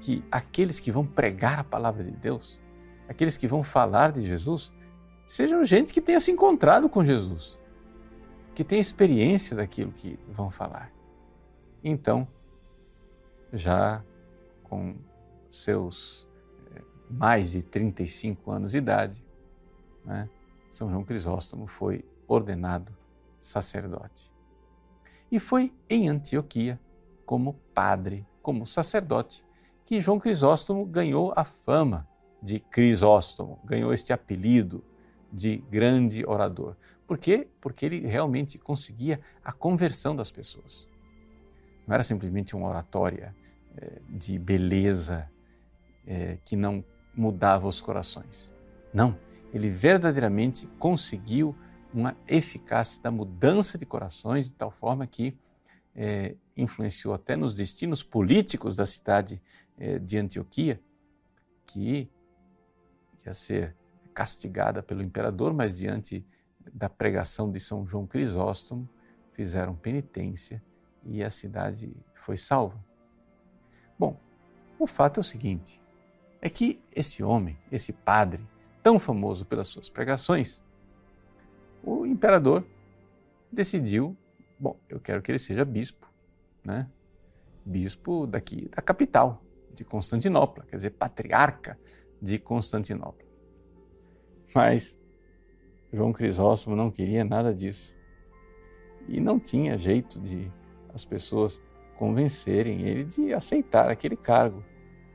que 0.00 0.22
aqueles 0.30 0.78
que 0.78 0.90
vão 0.92 1.06
pregar 1.06 1.60
a 1.60 1.64
palavra 1.64 2.04
de 2.04 2.10
Deus, 2.10 2.60
aqueles 3.08 3.36
que 3.36 3.46
vão 3.46 3.62
falar 3.62 4.12
de 4.12 4.26
Jesus, 4.26 4.72
sejam 5.26 5.64
gente 5.64 5.92
que 5.92 6.00
tenha 6.00 6.20
se 6.20 6.30
encontrado 6.30 6.88
com 6.88 7.04
Jesus, 7.04 7.58
que 8.54 8.62
tenha 8.62 8.80
experiência 8.80 9.56
daquilo 9.56 9.92
que 9.92 10.18
vão 10.28 10.50
falar. 10.50 10.92
Então, 11.82 12.26
já 13.54 14.04
com 14.64 14.96
seus 15.50 16.28
eh, 16.74 16.82
mais 17.08 17.52
de 17.52 17.62
35 17.62 18.50
anos 18.50 18.72
de 18.72 18.78
idade, 18.78 19.24
né, 20.04 20.28
São 20.70 20.90
João 20.90 21.04
Crisóstomo 21.04 21.66
foi 21.66 22.04
ordenado 22.26 22.94
sacerdote. 23.40 24.32
E 25.30 25.38
foi 25.38 25.72
em 25.88 26.08
Antioquia, 26.08 26.78
como 27.24 27.54
padre, 27.72 28.26
como 28.42 28.66
sacerdote, 28.66 29.44
que 29.86 30.00
João 30.00 30.18
Crisóstomo 30.18 30.84
ganhou 30.84 31.32
a 31.36 31.44
fama 31.44 32.06
de 32.42 32.58
Crisóstomo, 32.58 33.58
ganhou 33.64 33.92
este 33.92 34.12
apelido 34.12 34.84
de 35.32 35.58
grande 35.70 36.24
orador. 36.26 36.76
Por 37.06 37.18
quê? 37.18 37.48
Porque 37.60 37.86
ele 37.86 38.00
realmente 38.00 38.58
conseguia 38.58 39.20
a 39.42 39.52
conversão 39.52 40.14
das 40.14 40.30
pessoas. 40.30 40.88
Não 41.86 41.94
era 41.94 42.02
simplesmente 42.02 42.56
uma 42.56 42.68
oratória 42.68 43.34
de 44.08 44.38
beleza 44.38 45.30
é, 46.06 46.38
que 46.44 46.56
não 46.56 46.84
mudava 47.14 47.66
os 47.66 47.80
corações. 47.80 48.52
Não, 48.92 49.18
ele 49.52 49.70
verdadeiramente 49.70 50.66
conseguiu 50.78 51.56
uma 51.92 52.16
eficácia 52.26 53.00
da 53.02 53.10
mudança 53.10 53.78
de 53.78 53.86
corações 53.86 54.48
de 54.48 54.54
tal 54.54 54.70
forma 54.70 55.06
que 55.06 55.38
é, 55.94 56.34
influenciou 56.56 57.14
até 57.14 57.36
nos 57.36 57.54
destinos 57.54 58.02
políticos 58.02 58.74
da 58.74 58.84
cidade 58.84 59.40
é, 59.78 59.98
de 59.98 60.18
Antioquia, 60.18 60.80
que 61.66 62.10
ia 63.24 63.32
ser 63.32 63.76
castigada 64.12 64.82
pelo 64.82 65.02
imperador, 65.02 65.52
mas 65.52 65.76
diante 65.78 66.24
da 66.72 66.88
pregação 66.88 67.50
de 67.50 67.60
São 67.60 67.86
João 67.86 68.06
Crisóstomo, 68.06 68.88
fizeram 69.32 69.74
penitência 69.74 70.62
e 71.04 71.22
a 71.22 71.30
cidade 71.30 71.94
foi 72.14 72.36
salva. 72.36 72.82
Bom, 73.98 74.18
o 74.78 74.86
fato 74.86 75.18
é 75.18 75.22
o 75.22 75.24
seguinte: 75.24 75.80
é 76.40 76.48
que 76.48 76.80
esse 76.94 77.22
homem, 77.22 77.58
esse 77.70 77.92
padre, 77.92 78.46
tão 78.82 78.98
famoso 78.98 79.44
pelas 79.44 79.68
suas 79.68 79.88
pregações, 79.88 80.60
o 81.82 82.06
imperador 82.06 82.66
decidiu, 83.50 84.16
bom, 84.58 84.76
eu 84.88 85.00
quero 85.00 85.22
que 85.22 85.30
ele 85.30 85.38
seja 85.38 85.64
bispo, 85.64 86.10
né? 86.64 86.88
Bispo 87.64 88.26
daqui 88.26 88.68
da 88.68 88.82
capital, 88.82 89.42
de 89.74 89.84
Constantinopla, 89.84 90.64
quer 90.64 90.76
dizer, 90.76 90.90
patriarca 90.90 91.78
de 92.20 92.38
Constantinopla. 92.38 93.26
Mas 94.54 94.98
João 95.92 96.12
Crisóstomo 96.12 96.76
não 96.76 96.90
queria 96.90 97.24
nada 97.24 97.54
disso. 97.54 97.94
E 99.08 99.20
não 99.20 99.38
tinha 99.38 99.76
jeito 99.76 100.20
de 100.20 100.50
as 100.92 101.04
pessoas 101.04 101.60
convencerem 101.96 102.82
ele 102.82 103.04
de 103.04 103.32
aceitar 103.32 103.90
aquele 103.90 104.16
cargo. 104.16 104.62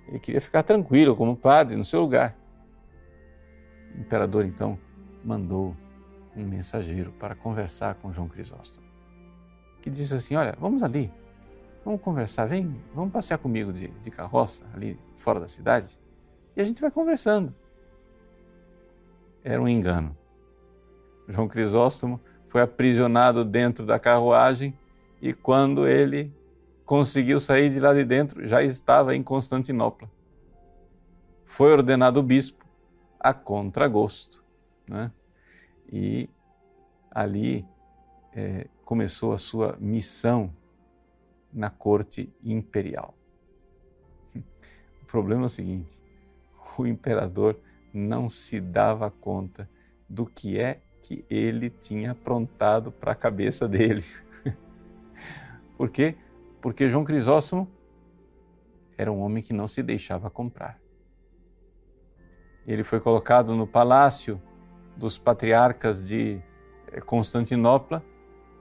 Ele 0.07 0.19
queria 0.19 0.41
ficar 0.41 0.63
tranquilo 0.63 1.15
como 1.15 1.35
padre 1.35 1.75
no 1.75 1.85
seu 1.85 2.01
lugar. 2.01 2.35
O 3.95 3.99
imperador 3.99 4.45
então 4.45 4.77
mandou 5.23 5.75
um 6.35 6.43
mensageiro 6.43 7.11
para 7.13 7.35
conversar 7.35 7.95
com 7.95 8.11
João 8.11 8.27
Crisóstomo, 8.27 8.85
que 9.81 9.89
disse 9.89 10.15
assim: 10.15 10.35
Olha, 10.35 10.55
vamos 10.59 10.81
ali, 10.81 11.11
vamos 11.83 12.01
conversar, 12.01 12.45
vem, 12.45 12.75
vamos 12.93 13.11
passear 13.11 13.37
comigo 13.37 13.73
de, 13.73 13.87
de 13.87 14.11
carroça 14.11 14.65
ali 14.73 14.97
fora 15.17 15.39
da 15.39 15.47
cidade 15.47 15.99
e 16.55 16.61
a 16.61 16.65
gente 16.65 16.81
vai 16.81 16.91
conversando. 16.91 17.53
Era 19.43 19.61
um 19.61 19.67
engano. 19.67 20.15
João 21.27 21.47
Crisóstomo 21.47 22.19
foi 22.47 22.61
aprisionado 22.61 23.45
dentro 23.45 23.85
da 23.85 23.99
carruagem 23.99 24.77
e 25.21 25.33
quando 25.33 25.87
ele 25.87 26.33
conseguiu 26.89 27.39
sair 27.39 27.69
de 27.69 27.79
lá 27.79 27.93
de 27.93 28.03
dentro, 28.03 28.47
já 28.47 28.63
estava 28.63 29.15
em 29.15 29.21
Constantinopla. 29.21 30.09
Foi 31.45 31.71
ordenado 31.71 32.23
bispo 32.23 32.65
a 33.19 33.31
contragosto. 33.31 34.43
Né? 34.87 35.11
E 35.87 36.27
ali 37.11 37.63
é, 38.33 38.67
começou 38.83 39.33
a 39.33 39.37
sua 39.37 39.77
missão 39.79 40.51
na 41.53 41.69
corte 41.69 42.33
imperial. 42.43 43.13
O 44.35 45.05
problema 45.05 45.43
é 45.43 45.45
o 45.45 45.49
seguinte: 45.49 45.95
o 46.75 46.87
imperador 46.87 47.59
não 47.93 48.31
se 48.31 48.59
dava 48.59 49.11
conta 49.11 49.69
do 50.09 50.25
que 50.25 50.57
é 50.57 50.81
que 51.03 51.23
ele 51.29 51.69
tinha 51.69 52.13
aprontado 52.13 52.91
para 52.91 53.11
a 53.11 53.15
cabeça 53.15 53.67
dele. 53.67 54.03
Por 55.77 55.91
quê? 55.91 56.17
Porque 56.61 56.89
João 56.89 57.05
Crisóstomo 57.05 57.67
era 58.97 59.11
um 59.11 59.21
homem 59.21 59.41
que 59.41 59.53
não 59.53 59.67
se 59.67 59.81
deixava 59.81 60.29
comprar. 60.29 60.77
Ele 62.67 62.83
foi 62.83 62.99
colocado 62.99 63.55
no 63.55 63.65
palácio 63.65 64.41
dos 64.95 65.17
patriarcas 65.17 66.05
de 66.05 66.41
eh, 66.91 66.99
Constantinopla 66.99 68.03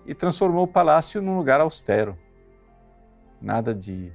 e 0.06 0.14
transformou 0.14 0.64
o 0.64 0.68
palácio 0.68 1.20
num 1.20 1.36
lugar 1.36 1.60
austero. 1.60 2.16
Nada 3.42 3.74
de, 3.74 4.12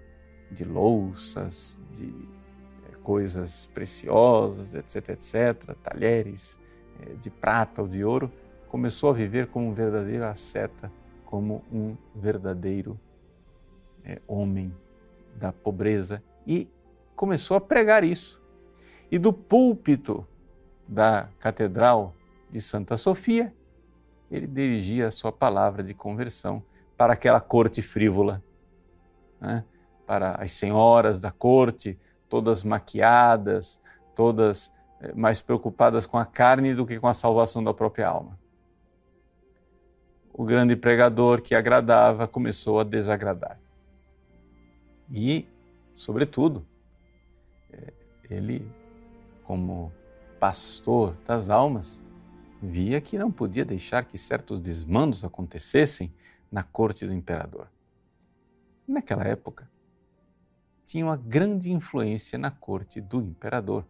de 0.50 0.64
louças, 0.64 1.82
de 1.92 2.08
eh, 2.08 2.96
coisas 3.04 3.68
preciosas, 3.68 4.74
etc, 4.74 5.10
etc, 5.10 5.76
talheres 5.84 6.58
eh, 7.02 7.16
de 7.16 7.30
prata 7.30 7.82
ou 7.82 7.88
de 7.88 8.04
ouro, 8.04 8.32
começou 8.70 9.10
a 9.10 9.14
viver 9.14 9.48
como 9.48 9.68
um 9.68 9.74
verdadeiro 9.74 10.24
asceta, 10.24 10.90
como 11.26 11.62
um 11.70 11.98
verdadeiro 12.16 12.98
é, 14.04 14.22
homem 14.28 14.74
da 15.36 15.52
pobreza 15.52 16.24
e 16.46 16.68
começou 17.16 17.58
a 17.58 17.62
pregar 17.62 18.04
isso. 18.04 18.42
E 19.12 19.18
do 19.18 19.32
púlpito 19.32 20.28
da 20.88 21.30
Catedral 21.40 22.14
de 22.50 22.60
Santa 22.60 22.98
Sofia, 22.98 23.54
ele 24.30 24.48
dirigia 24.48 25.08
a 25.08 25.12
sua 25.12 25.32
palavra 25.32 25.84
de 25.84 25.94
conversão 25.94 26.64
para 26.98 27.14
aquela 27.14 27.40
corte 27.40 27.82
frívola, 27.82 28.44
né? 29.40 29.64
para 30.06 30.36
as 30.36 30.52
senhoras 30.52 31.22
da 31.22 31.32
corte, 31.32 32.00
todas 32.28 32.64
maquiadas, 32.64 33.82
todas 34.16 34.74
eh, 35.00 35.14
mais 35.14 35.42
preocupadas 35.42 36.06
com 36.06 36.18
a 36.18 36.26
carne 36.26 36.74
do 36.74 36.86
que 36.86 37.00
com 37.00 37.08
a 37.08 37.14
salvação 37.14 37.64
da 37.64 37.74
própria 37.74 38.08
alma. 38.08 38.40
O 40.34 40.44
grande 40.44 40.76
pregador 40.76 41.42
que 41.42 41.54
agradava 41.54 42.28
começou 42.28 42.80
a 42.80 42.84
desagradar. 42.84 43.60
E, 45.14 45.48
sobretudo, 45.94 46.66
eh, 47.72 47.94
ele, 48.28 48.68
como 49.44 49.94
pastor 50.40 51.16
das 51.28 51.50
almas, 51.50 52.04
via 52.60 53.00
que 53.00 53.16
não 53.16 53.32
podia 53.32 53.64
deixar 53.64 54.06
que 54.06 54.18
certos 54.18 54.60
desmandos 54.60 55.24
acontecessem 55.24 56.12
na 56.52 56.64
corte 56.64 57.06
do 57.06 57.14
imperador. 57.14 57.70
Naquela 58.88 59.24
época, 59.24 59.70
tinha 60.84 61.06
uma 61.06 61.16
grande 61.16 61.72
influência 61.72 62.40
na 62.40 62.50
corte 62.50 63.00
do 63.00 63.22
imperador, 63.22 63.86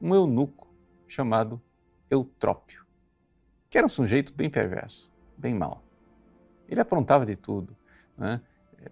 um 0.00 0.14
eunuco 0.14 0.68
chamado 1.08 1.62
Eutrópio, 2.10 2.84
que 3.70 3.78
era 3.78 3.86
um 3.86 3.90
sujeito 3.90 4.34
bem 4.34 4.50
perverso, 4.50 5.10
bem 5.36 5.54
mau. 5.54 5.82
Ele 6.68 6.80
aprontava 6.80 7.24
de 7.24 7.36
tudo 7.36 7.74
né, 8.16 8.40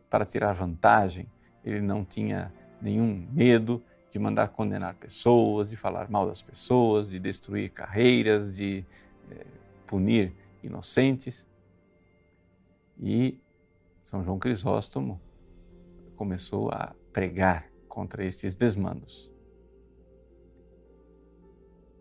para 0.09 0.25
tirar 0.25 0.53
vantagem, 0.53 1.29
ele 1.65 1.81
não 1.81 2.05
tinha 2.05 2.53
nenhum 2.81 3.27
medo 3.33 3.83
de 4.11 4.19
mandar 4.19 4.49
condenar 4.49 4.95
pessoas, 4.95 5.71
de 5.71 5.77
falar 5.77 6.11
mal 6.11 6.27
das 6.27 6.43
pessoas, 6.43 7.09
de 7.09 7.19
destruir 7.19 7.71
carreiras, 7.71 8.57
de 8.57 8.85
é, 9.31 9.47
punir 9.87 10.35
inocentes. 10.63 11.47
E 12.99 13.41
São 14.03 14.25
João 14.25 14.39
Crisóstomo 14.39 15.21
começou 16.17 16.71
a 16.71 16.95
pregar 17.13 17.71
contra 17.89 18.25
esses 18.25 18.55
desmandos. 18.55 19.31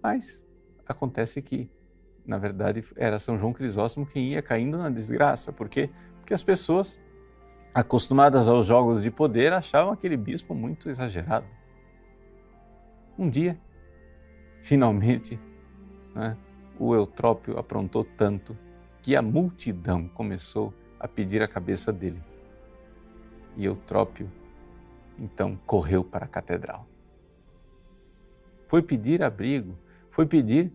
Mas 0.01 0.45
acontece 0.85 1.41
que, 1.41 1.69
na 2.25 2.37
verdade, 2.37 2.83
era 2.95 3.19
São 3.19 3.37
João 3.37 3.53
Crisóstomo 3.53 4.05
quem 4.05 4.33
ia 4.33 4.41
caindo 4.41 4.77
na 4.77 4.89
desgraça. 4.89 5.53
Por 5.53 5.69
quê? 5.69 5.89
Porque 6.19 6.33
as 6.33 6.43
pessoas, 6.43 6.99
acostumadas 7.73 8.47
aos 8.47 8.67
jogos 8.67 9.03
de 9.03 9.11
poder, 9.11 9.53
achavam 9.53 9.91
aquele 9.91 10.17
bispo 10.17 10.53
muito 10.53 10.89
exagerado. 10.89 11.45
Um 13.17 13.29
dia, 13.29 13.59
finalmente, 14.59 15.39
né, 16.15 16.37
o 16.79 16.95
Eutrópio 16.95 17.57
aprontou 17.57 18.03
tanto 18.03 18.57
que 19.01 19.15
a 19.15 19.21
multidão 19.21 20.07
começou 20.07 20.73
a 20.99 21.07
pedir 21.07 21.41
a 21.41 21.47
cabeça 21.47 21.91
dele. 21.91 22.21
E 23.55 23.65
Eutrópio 23.65 24.31
então 25.17 25.59
correu 25.65 26.03
para 26.03 26.25
a 26.25 26.27
catedral. 26.27 26.87
Foi 28.67 28.81
pedir 28.81 29.21
abrigo, 29.23 29.77
foi 30.09 30.25
pedir 30.25 30.71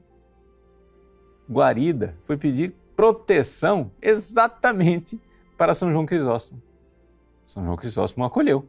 guarida, 1.50 2.16
foi 2.20 2.36
pedir 2.36 2.74
proteção 2.96 3.90
exatamente 4.00 5.20
para 5.56 5.74
São 5.74 5.90
João 5.90 6.06
Crisóstomo. 6.06 6.60
São 7.44 7.64
João 7.64 7.76
Crisóstomo 7.76 8.24
acolheu. 8.24 8.68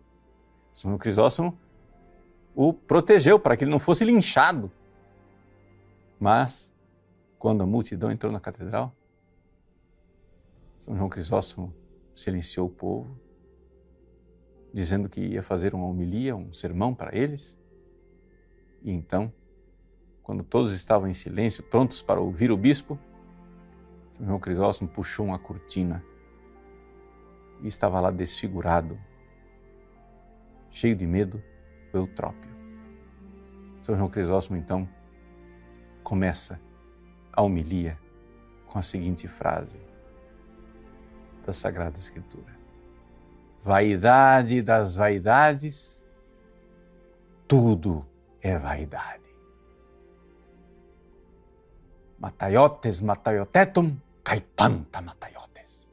São 0.73 0.91
João 0.91 0.97
Crisóstomo 0.97 1.57
o 2.53 2.73
protegeu 2.73 3.39
para 3.39 3.55
que 3.57 3.63
ele 3.63 3.71
não 3.71 3.79
fosse 3.79 4.05
linchado. 4.05 4.71
Mas, 6.19 6.73
quando 7.37 7.61
a 7.61 7.65
multidão 7.65 8.11
entrou 8.11 8.31
na 8.31 8.39
catedral, 8.39 8.95
São 10.79 10.95
João 10.95 11.09
Crisóstomo 11.09 11.73
silenciou 12.15 12.67
o 12.67 12.71
povo 12.71 13.25
dizendo 14.75 15.07
que 15.07 15.21
ia 15.21 15.41
fazer 15.41 15.73
uma 15.73 15.85
homilia, 15.85 16.35
um 16.35 16.51
sermão 16.51 16.93
para 16.93 17.17
eles. 17.17 17.57
E 18.83 18.91
então, 18.91 19.31
quando 20.21 20.43
todos 20.43 20.73
estavam 20.73 21.07
em 21.07 21.13
silêncio, 21.13 21.63
prontos 21.63 22.01
para 22.01 22.19
ouvir 22.19 22.51
o 22.51 22.57
bispo, 22.57 22.99
São 24.11 24.25
João 24.25 24.37
Crisóstomo 24.37 24.89
puxou 24.89 25.27
uma 25.27 25.39
cortina 25.39 26.03
e 27.65 27.67
estava 27.67 27.99
lá 27.99 28.11
desfigurado, 28.11 28.95
cheio 30.69 30.95
de 30.95 31.07
medo, 31.07 31.43
o 31.91 31.97
Eutrópio. 31.97 32.51
São 33.81 33.95
João 33.95 34.07
Crisóstomo 34.07 34.55
então 34.55 34.87
começa 36.03 36.61
a 37.33 37.41
homilia 37.41 37.99
com 38.67 38.77
a 38.77 38.83
seguinte 38.83 39.27
frase 39.27 39.79
da 41.43 41.51
Sagrada 41.51 41.97
Escritura: 41.97 42.55
vaidade 43.59 44.61
das 44.61 44.95
vaidades, 44.95 46.05
tudo 47.47 48.05
é 48.43 48.59
vaidade. 48.59 49.25
Mataiotes 52.19 53.01
mataiotetum, 53.01 53.97
caipanta 54.23 55.01
mataiotes. 55.01 55.89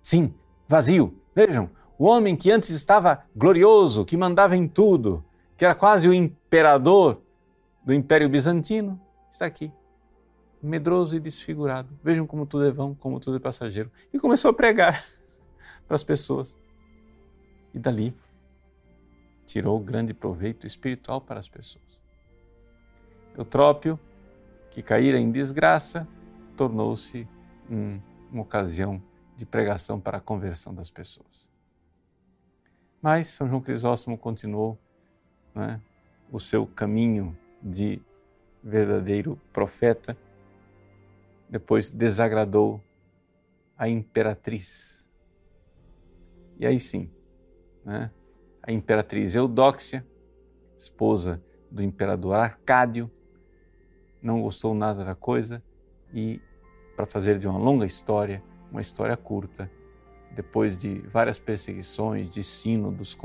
Sim, 0.00 0.32
vazio. 0.68 1.18
Vejam, 1.34 1.70
o 1.98 2.04
homem 2.04 2.36
que 2.36 2.50
antes 2.50 2.70
estava 2.70 3.24
glorioso, 3.34 4.04
que 4.04 4.16
mandava 4.16 4.56
em 4.56 4.68
tudo, 4.68 5.24
que 5.56 5.64
era 5.64 5.74
quase 5.74 6.06
o 6.06 6.14
imperador 6.14 7.20
do 7.84 7.94
Império 7.94 8.28
Bizantino, 8.28 9.00
está 9.30 9.46
aqui, 9.46 9.72
medroso 10.62 11.16
e 11.16 11.20
desfigurado. 11.20 11.88
Vejam 12.04 12.26
como 12.26 12.44
tudo 12.46 12.66
é 12.66 12.70
vão, 12.70 12.94
como 12.94 13.18
tudo 13.18 13.38
é 13.38 13.40
passageiro. 13.40 13.90
E 14.12 14.18
começou 14.18 14.50
a 14.50 14.54
pregar 14.54 15.04
para 15.88 15.94
as 15.94 16.04
pessoas 16.04 16.56
e 17.72 17.78
dali 17.78 18.14
tirou 19.46 19.80
grande 19.80 20.12
proveito 20.12 20.66
espiritual 20.66 21.20
para 21.20 21.40
as 21.40 21.48
pessoas. 21.48 21.98
Eutrópio, 23.36 23.98
que 24.70 24.82
caíra 24.82 25.18
em 25.18 25.30
desgraça, 25.30 26.06
tornou-se 26.56 27.26
um, 27.70 27.98
uma 28.30 28.42
ocasião 28.42 29.02
de 29.38 29.46
pregação 29.46 30.00
para 30.00 30.18
a 30.18 30.20
conversão 30.20 30.74
das 30.74 30.90
pessoas. 30.90 31.46
Mas 33.00 33.28
São 33.28 33.48
João 33.48 33.60
Crisóstomo 33.60 34.18
continuou 34.18 34.76
né, 35.54 35.80
o 36.32 36.40
seu 36.40 36.66
caminho 36.66 37.38
de 37.62 38.02
verdadeiro 38.60 39.40
profeta, 39.52 40.18
depois 41.48 41.88
desagradou 41.88 42.82
a 43.76 43.88
imperatriz. 43.88 45.08
E 46.58 46.66
aí 46.66 46.80
sim, 46.80 47.08
né? 47.84 48.10
a 48.60 48.72
imperatriz 48.72 49.36
Eudóxia, 49.36 50.04
esposa 50.76 51.40
do 51.70 51.80
imperador 51.80 52.34
Arcádio, 52.34 53.08
não 54.20 54.42
gostou 54.42 54.74
nada 54.74 55.04
da 55.04 55.14
coisa 55.14 55.62
e, 56.12 56.42
para 56.96 57.06
fazer 57.06 57.38
de 57.38 57.46
uma 57.46 57.56
longa 57.56 57.86
história, 57.86 58.42
uma 58.70 58.80
história 58.80 59.16
curta, 59.16 59.70
depois 60.30 60.76
de 60.76 60.98
várias 61.08 61.38
perseguições, 61.38 62.30
de 62.30 62.42
sínodos 62.42 63.16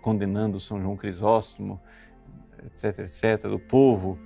condenando 0.00 0.60
São 0.60 0.80
João 0.80 0.96
Crisóstomo, 0.96 1.80
etc., 2.64 3.00
etc., 3.00 3.48
do 3.48 3.58
povo 3.58 4.18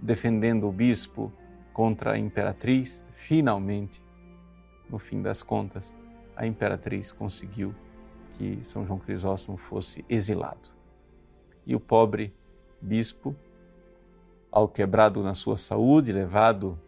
defendendo 0.00 0.68
o 0.68 0.72
bispo 0.72 1.32
contra 1.72 2.12
a 2.12 2.18
imperatriz, 2.18 3.04
finalmente, 3.10 4.02
no 4.88 4.98
fim 4.98 5.22
das 5.22 5.42
contas, 5.42 5.94
a 6.36 6.46
imperatriz 6.46 7.10
conseguiu 7.10 7.74
que 8.34 8.62
São 8.62 8.86
João 8.86 8.98
Crisóstomo 8.98 9.56
fosse 9.56 10.04
exilado. 10.08 10.70
E 11.66 11.74
o 11.74 11.80
pobre 11.80 12.34
bispo, 12.80 13.34
ao 14.50 14.68
quebrado 14.68 15.22
na 15.22 15.34
sua 15.34 15.58
saúde, 15.58 16.12
levado 16.12 16.78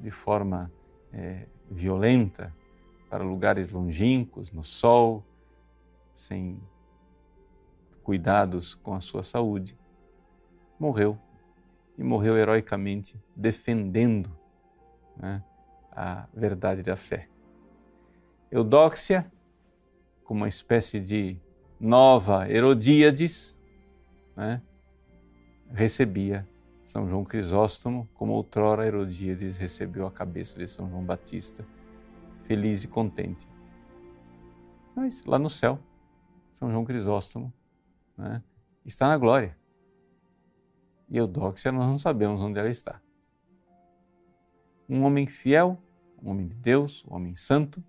de 0.00 0.10
forma 0.10 0.70
é, 1.12 1.46
violenta 1.70 2.54
para 3.12 3.22
lugares 3.22 3.70
longínquos, 3.70 4.50
no 4.52 4.64
sol, 4.64 5.22
sem 6.14 6.58
cuidados 8.02 8.74
com 8.74 8.94
a 8.94 9.00
sua 9.00 9.22
saúde, 9.22 9.78
morreu 10.80 11.18
e 11.98 12.02
morreu 12.02 12.38
heroicamente 12.38 13.22
defendendo 13.36 14.34
né, 15.14 15.44
a 15.90 16.26
verdade 16.32 16.82
da 16.82 16.96
fé. 16.96 17.28
Eudóxia 18.50 19.30
como 20.24 20.40
uma 20.40 20.48
espécie 20.48 20.98
de 20.98 21.38
nova 21.78 22.48
Herodíades, 22.48 23.58
né? 24.34 24.62
recebia 25.70 26.48
São 26.86 27.06
João 27.06 27.24
Crisóstomo, 27.24 28.08
como 28.14 28.32
outrora 28.32 28.86
Herodíades 28.86 29.58
recebeu 29.58 30.06
a 30.06 30.10
cabeça 30.10 30.58
de 30.58 30.66
São 30.66 30.88
João 30.88 31.04
Batista, 31.04 31.62
feliz 32.46 32.84
e 32.84 32.88
contente. 32.88 33.48
Mas 34.94 35.24
lá 35.24 35.38
no 35.38 35.50
céu, 35.50 35.78
São 36.54 36.70
João 36.70 36.84
Crisóstomo 36.84 37.52
né, 38.16 38.42
está 38.84 39.08
na 39.08 39.16
glória. 39.16 39.56
E 41.08 41.16
Eudóxia 41.16 41.72
nós 41.72 41.86
não 41.86 41.98
sabemos 41.98 42.40
onde 42.40 42.58
ela 42.58 42.70
está. 42.70 43.00
Um 44.88 45.04
homem 45.04 45.26
fiel, 45.26 45.78
um 46.22 46.30
homem 46.30 46.46
de 46.46 46.54
Deus, 46.54 47.04
um 47.08 47.14
homem 47.14 47.34
santo, 47.34 47.82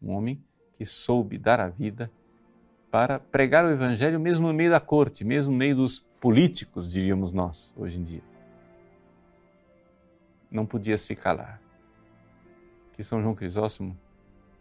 um 0.00 0.12
homem 0.12 0.42
que 0.76 0.84
soube 0.84 1.38
dar 1.38 1.60
a 1.60 1.68
vida 1.68 2.10
para 2.90 3.18
pregar 3.18 3.64
o 3.64 3.70
Evangelho 3.70 4.18
mesmo 4.18 4.46
no 4.46 4.54
meio 4.54 4.70
da 4.70 4.80
corte, 4.80 5.24
mesmo 5.24 5.52
no 5.52 5.58
meio 5.58 5.76
dos 5.76 6.00
políticos, 6.20 6.90
diríamos 6.90 7.32
nós, 7.32 7.72
hoje 7.76 7.98
em 7.98 8.04
dia. 8.04 8.22
Não 10.50 10.64
podia 10.64 10.96
se 10.96 11.14
calar. 11.14 11.60
Que 12.98 13.04
São 13.04 13.22
João 13.22 13.32
Crisóstomo, 13.32 13.96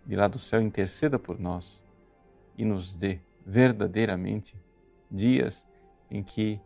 de 0.06 0.16
lá 0.16 0.28
do 0.28 0.38
céu, 0.38 0.62
interceda 0.62 1.18
por 1.18 1.40
nós 1.40 1.84
e 2.56 2.64
nos 2.64 2.94
dê 2.94 3.20
verdadeiramente 3.44 4.56
dias 5.10 5.68
em 6.08 6.22
que 6.22 6.62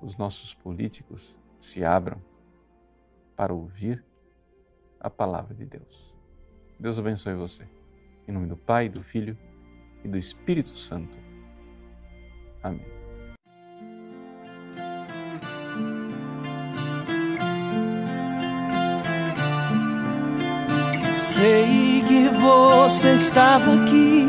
os 0.00 0.16
nossos 0.16 0.52
políticos 0.52 1.38
se 1.60 1.84
abram 1.84 2.20
para 3.36 3.54
ouvir 3.54 4.04
a 4.98 5.08
palavra 5.08 5.54
de 5.54 5.64
Deus. 5.64 6.12
Deus 6.76 6.98
abençoe 6.98 7.36
você. 7.36 7.68
Em 8.26 8.32
nome 8.32 8.48
do 8.48 8.56
Pai, 8.56 8.88
do 8.88 9.00
Filho 9.00 9.38
e 10.02 10.08
do 10.08 10.18
Espírito 10.18 10.76
Santo. 10.76 11.16
Amém. 12.64 13.01
Sei 21.22 22.02
que 22.08 22.28
você 22.30 23.14
estava 23.14 23.74
aqui 23.74 24.28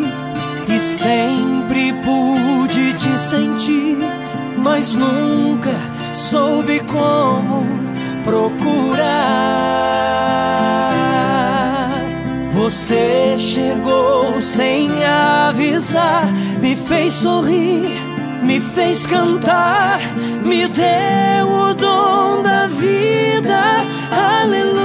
e 0.70 0.80
sempre 0.80 1.92
pude 1.92 2.94
te 2.94 3.18
sentir, 3.18 3.98
mas 4.58 4.94
nunca 4.94 5.72
soube 6.14 6.80
como 6.82 7.66
procurar. 8.24 9.02
Você 12.54 13.40
chegou 13.40 14.40
sem 14.40 15.04
avisar, 15.04 16.32
me 16.62 16.76
fez 16.76 17.16
sorrir, 17.16 17.90
me 18.44 18.62
fez 18.62 19.08
cantar, 19.08 20.00
me 20.46 20.68
deu 20.68 21.48
o 21.48 21.74
dom 21.74 22.44
da 22.44 22.68
vida. 22.68 23.78
Aleluia. 24.12 24.83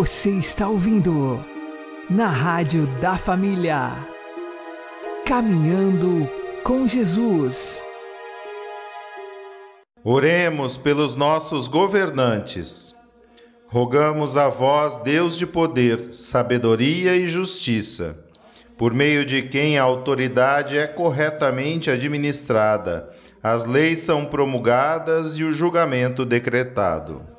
Você 0.00 0.30
está 0.30 0.66
ouvindo 0.66 1.44
na 2.08 2.28
Rádio 2.28 2.86
da 3.02 3.18
Família. 3.18 3.90
Caminhando 5.26 6.26
com 6.64 6.86
Jesus. 6.86 7.84
Oremos 10.02 10.78
pelos 10.78 11.14
nossos 11.14 11.68
governantes. 11.68 12.94
Rogamos 13.66 14.38
a 14.38 14.48
vós, 14.48 14.96
Deus 15.02 15.36
de 15.36 15.46
poder, 15.46 16.14
sabedoria 16.14 17.14
e 17.14 17.28
justiça, 17.28 18.24
por 18.78 18.94
meio 18.94 19.22
de 19.22 19.42
quem 19.42 19.76
a 19.76 19.82
autoridade 19.82 20.78
é 20.78 20.86
corretamente 20.86 21.90
administrada, 21.90 23.10
as 23.42 23.66
leis 23.66 23.98
são 23.98 24.24
promulgadas 24.24 25.36
e 25.38 25.44
o 25.44 25.52
julgamento 25.52 26.24
decretado. 26.24 27.38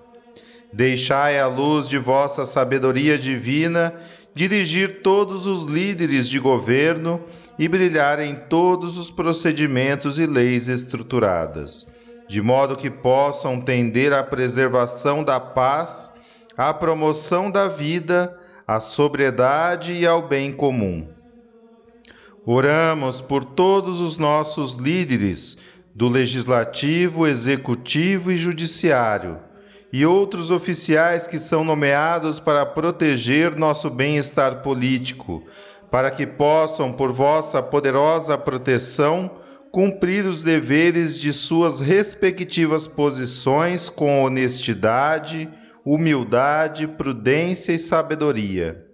Deixai 0.73 1.37
a 1.37 1.47
luz 1.47 1.87
de 1.87 1.97
vossa 1.97 2.45
sabedoria 2.45 3.17
divina 3.17 3.93
dirigir 4.33 5.01
todos 5.01 5.45
os 5.45 5.63
líderes 5.63 6.29
de 6.29 6.39
governo 6.39 7.21
e 7.59 7.67
brilhar 7.67 8.19
em 8.19 8.35
todos 8.35 8.97
os 8.97 9.11
procedimentos 9.11 10.17
e 10.17 10.25
leis 10.25 10.69
estruturadas, 10.69 11.85
de 12.29 12.41
modo 12.41 12.77
que 12.77 12.89
possam 12.89 13.59
tender 13.59 14.13
à 14.13 14.23
preservação 14.23 15.21
da 15.21 15.39
paz, 15.39 16.13
à 16.55 16.73
promoção 16.73 17.51
da 17.51 17.67
vida, 17.67 18.37
à 18.65 18.79
sobriedade 18.79 19.93
e 19.93 20.07
ao 20.07 20.25
bem 20.25 20.53
comum. 20.53 21.05
Oramos 22.45 23.19
por 23.19 23.43
todos 23.43 23.99
os 23.99 24.17
nossos 24.17 24.73
líderes 24.73 25.57
do 25.93 26.07
legislativo, 26.07 27.27
executivo 27.27 28.31
e 28.31 28.37
judiciário 28.37 29.50
e 29.91 30.05
outros 30.05 30.51
oficiais 30.51 31.27
que 31.27 31.37
são 31.37 31.63
nomeados 31.63 32.39
para 32.39 32.65
proteger 32.65 33.55
nosso 33.55 33.89
bem-estar 33.89 34.61
político, 34.61 35.43
para 35.89 36.09
que 36.09 36.25
possam, 36.25 36.93
por 36.93 37.11
vossa 37.11 37.61
poderosa 37.61 38.37
proteção, 38.37 39.29
cumprir 39.71 40.25
os 40.25 40.43
deveres 40.43 41.17
de 41.19 41.33
suas 41.33 41.79
respectivas 41.79 42.87
posições 42.87 43.89
com 43.89 44.23
honestidade, 44.23 45.49
humildade, 45.83 46.87
prudência 46.87 47.73
e 47.73 47.79
sabedoria. 47.79 48.85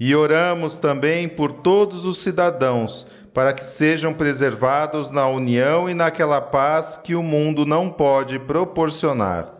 E 0.00 0.14
oramos 0.14 0.76
também 0.76 1.28
por 1.28 1.52
todos 1.52 2.04
os 2.04 2.18
cidadãos, 2.18 3.06
para 3.34 3.52
que 3.52 3.64
sejam 3.64 4.14
preservados 4.14 5.10
na 5.10 5.28
união 5.28 5.88
e 5.88 5.94
naquela 5.94 6.40
paz 6.40 6.96
que 6.96 7.14
o 7.14 7.22
mundo 7.22 7.66
não 7.66 7.90
pode 7.90 8.38
proporcionar. 8.38 9.57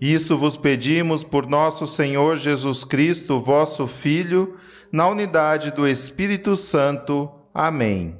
Isso 0.00 0.36
vos 0.36 0.56
pedimos 0.56 1.22
por 1.22 1.46
nosso 1.46 1.86
Senhor 1.86 2.36
Jesus 2.36 2.84
Cristo, 2.84 3.40
vosso 3.40 3.86
Filho, 3.86 4.56
na 4.90 5.08
unidade 5.08 5.70
do 5.70 5.86
Espírito 5.86 6.56
Santo. 6.56 7.30
Amém. 7.52 8.16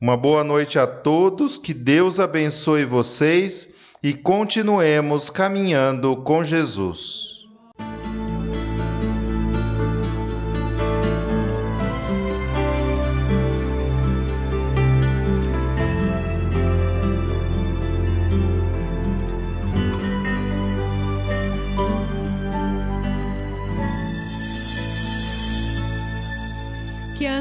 Uma 0.00 0.16
boa 0.16 0.44
noite 0.44 0.78
a 0.78 0.86
todos, 0.86 1.58
que 1.58 1.74
Deus 1.74 2.20
abençoe 2.20 2.84
vocês 2.84 3.74
e 4.02 4.12
continuemos 4.12 5.28
caminhando 5.28 6.16
com 6.18 6.44
Jesus. 6.44 7.37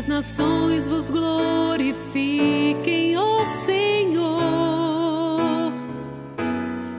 As 0.07 0.17
nações 0.37 0.87
vos 0.87 1.09
glorifiquem, 1.09 3.17
ó 3.17 3.43
Senhor. 3.43 4.39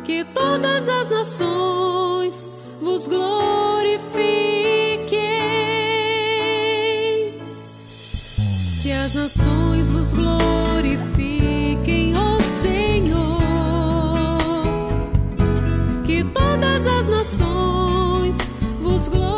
Que 0.05 0.23
todas 0.25 0.91
as 0.91 1.09
nações 1.09 2.47
vos 2.81 3.09
glorifiquem. 3.09 3.99
Que 8.83 8.93
as 8.93 9.15
nações 9.15 9.89
vos 9.89 10.13
glorifiquem, 10.13 12.13
ó 12.15 12.39
Senhor. 12.41 13.39
Que 16.05 16.23
todas 16.25 16.87
as 16.87 17.09
nações 17.09 18.37
vos 18.83 19.09
glorifiquem. 19.09 19.38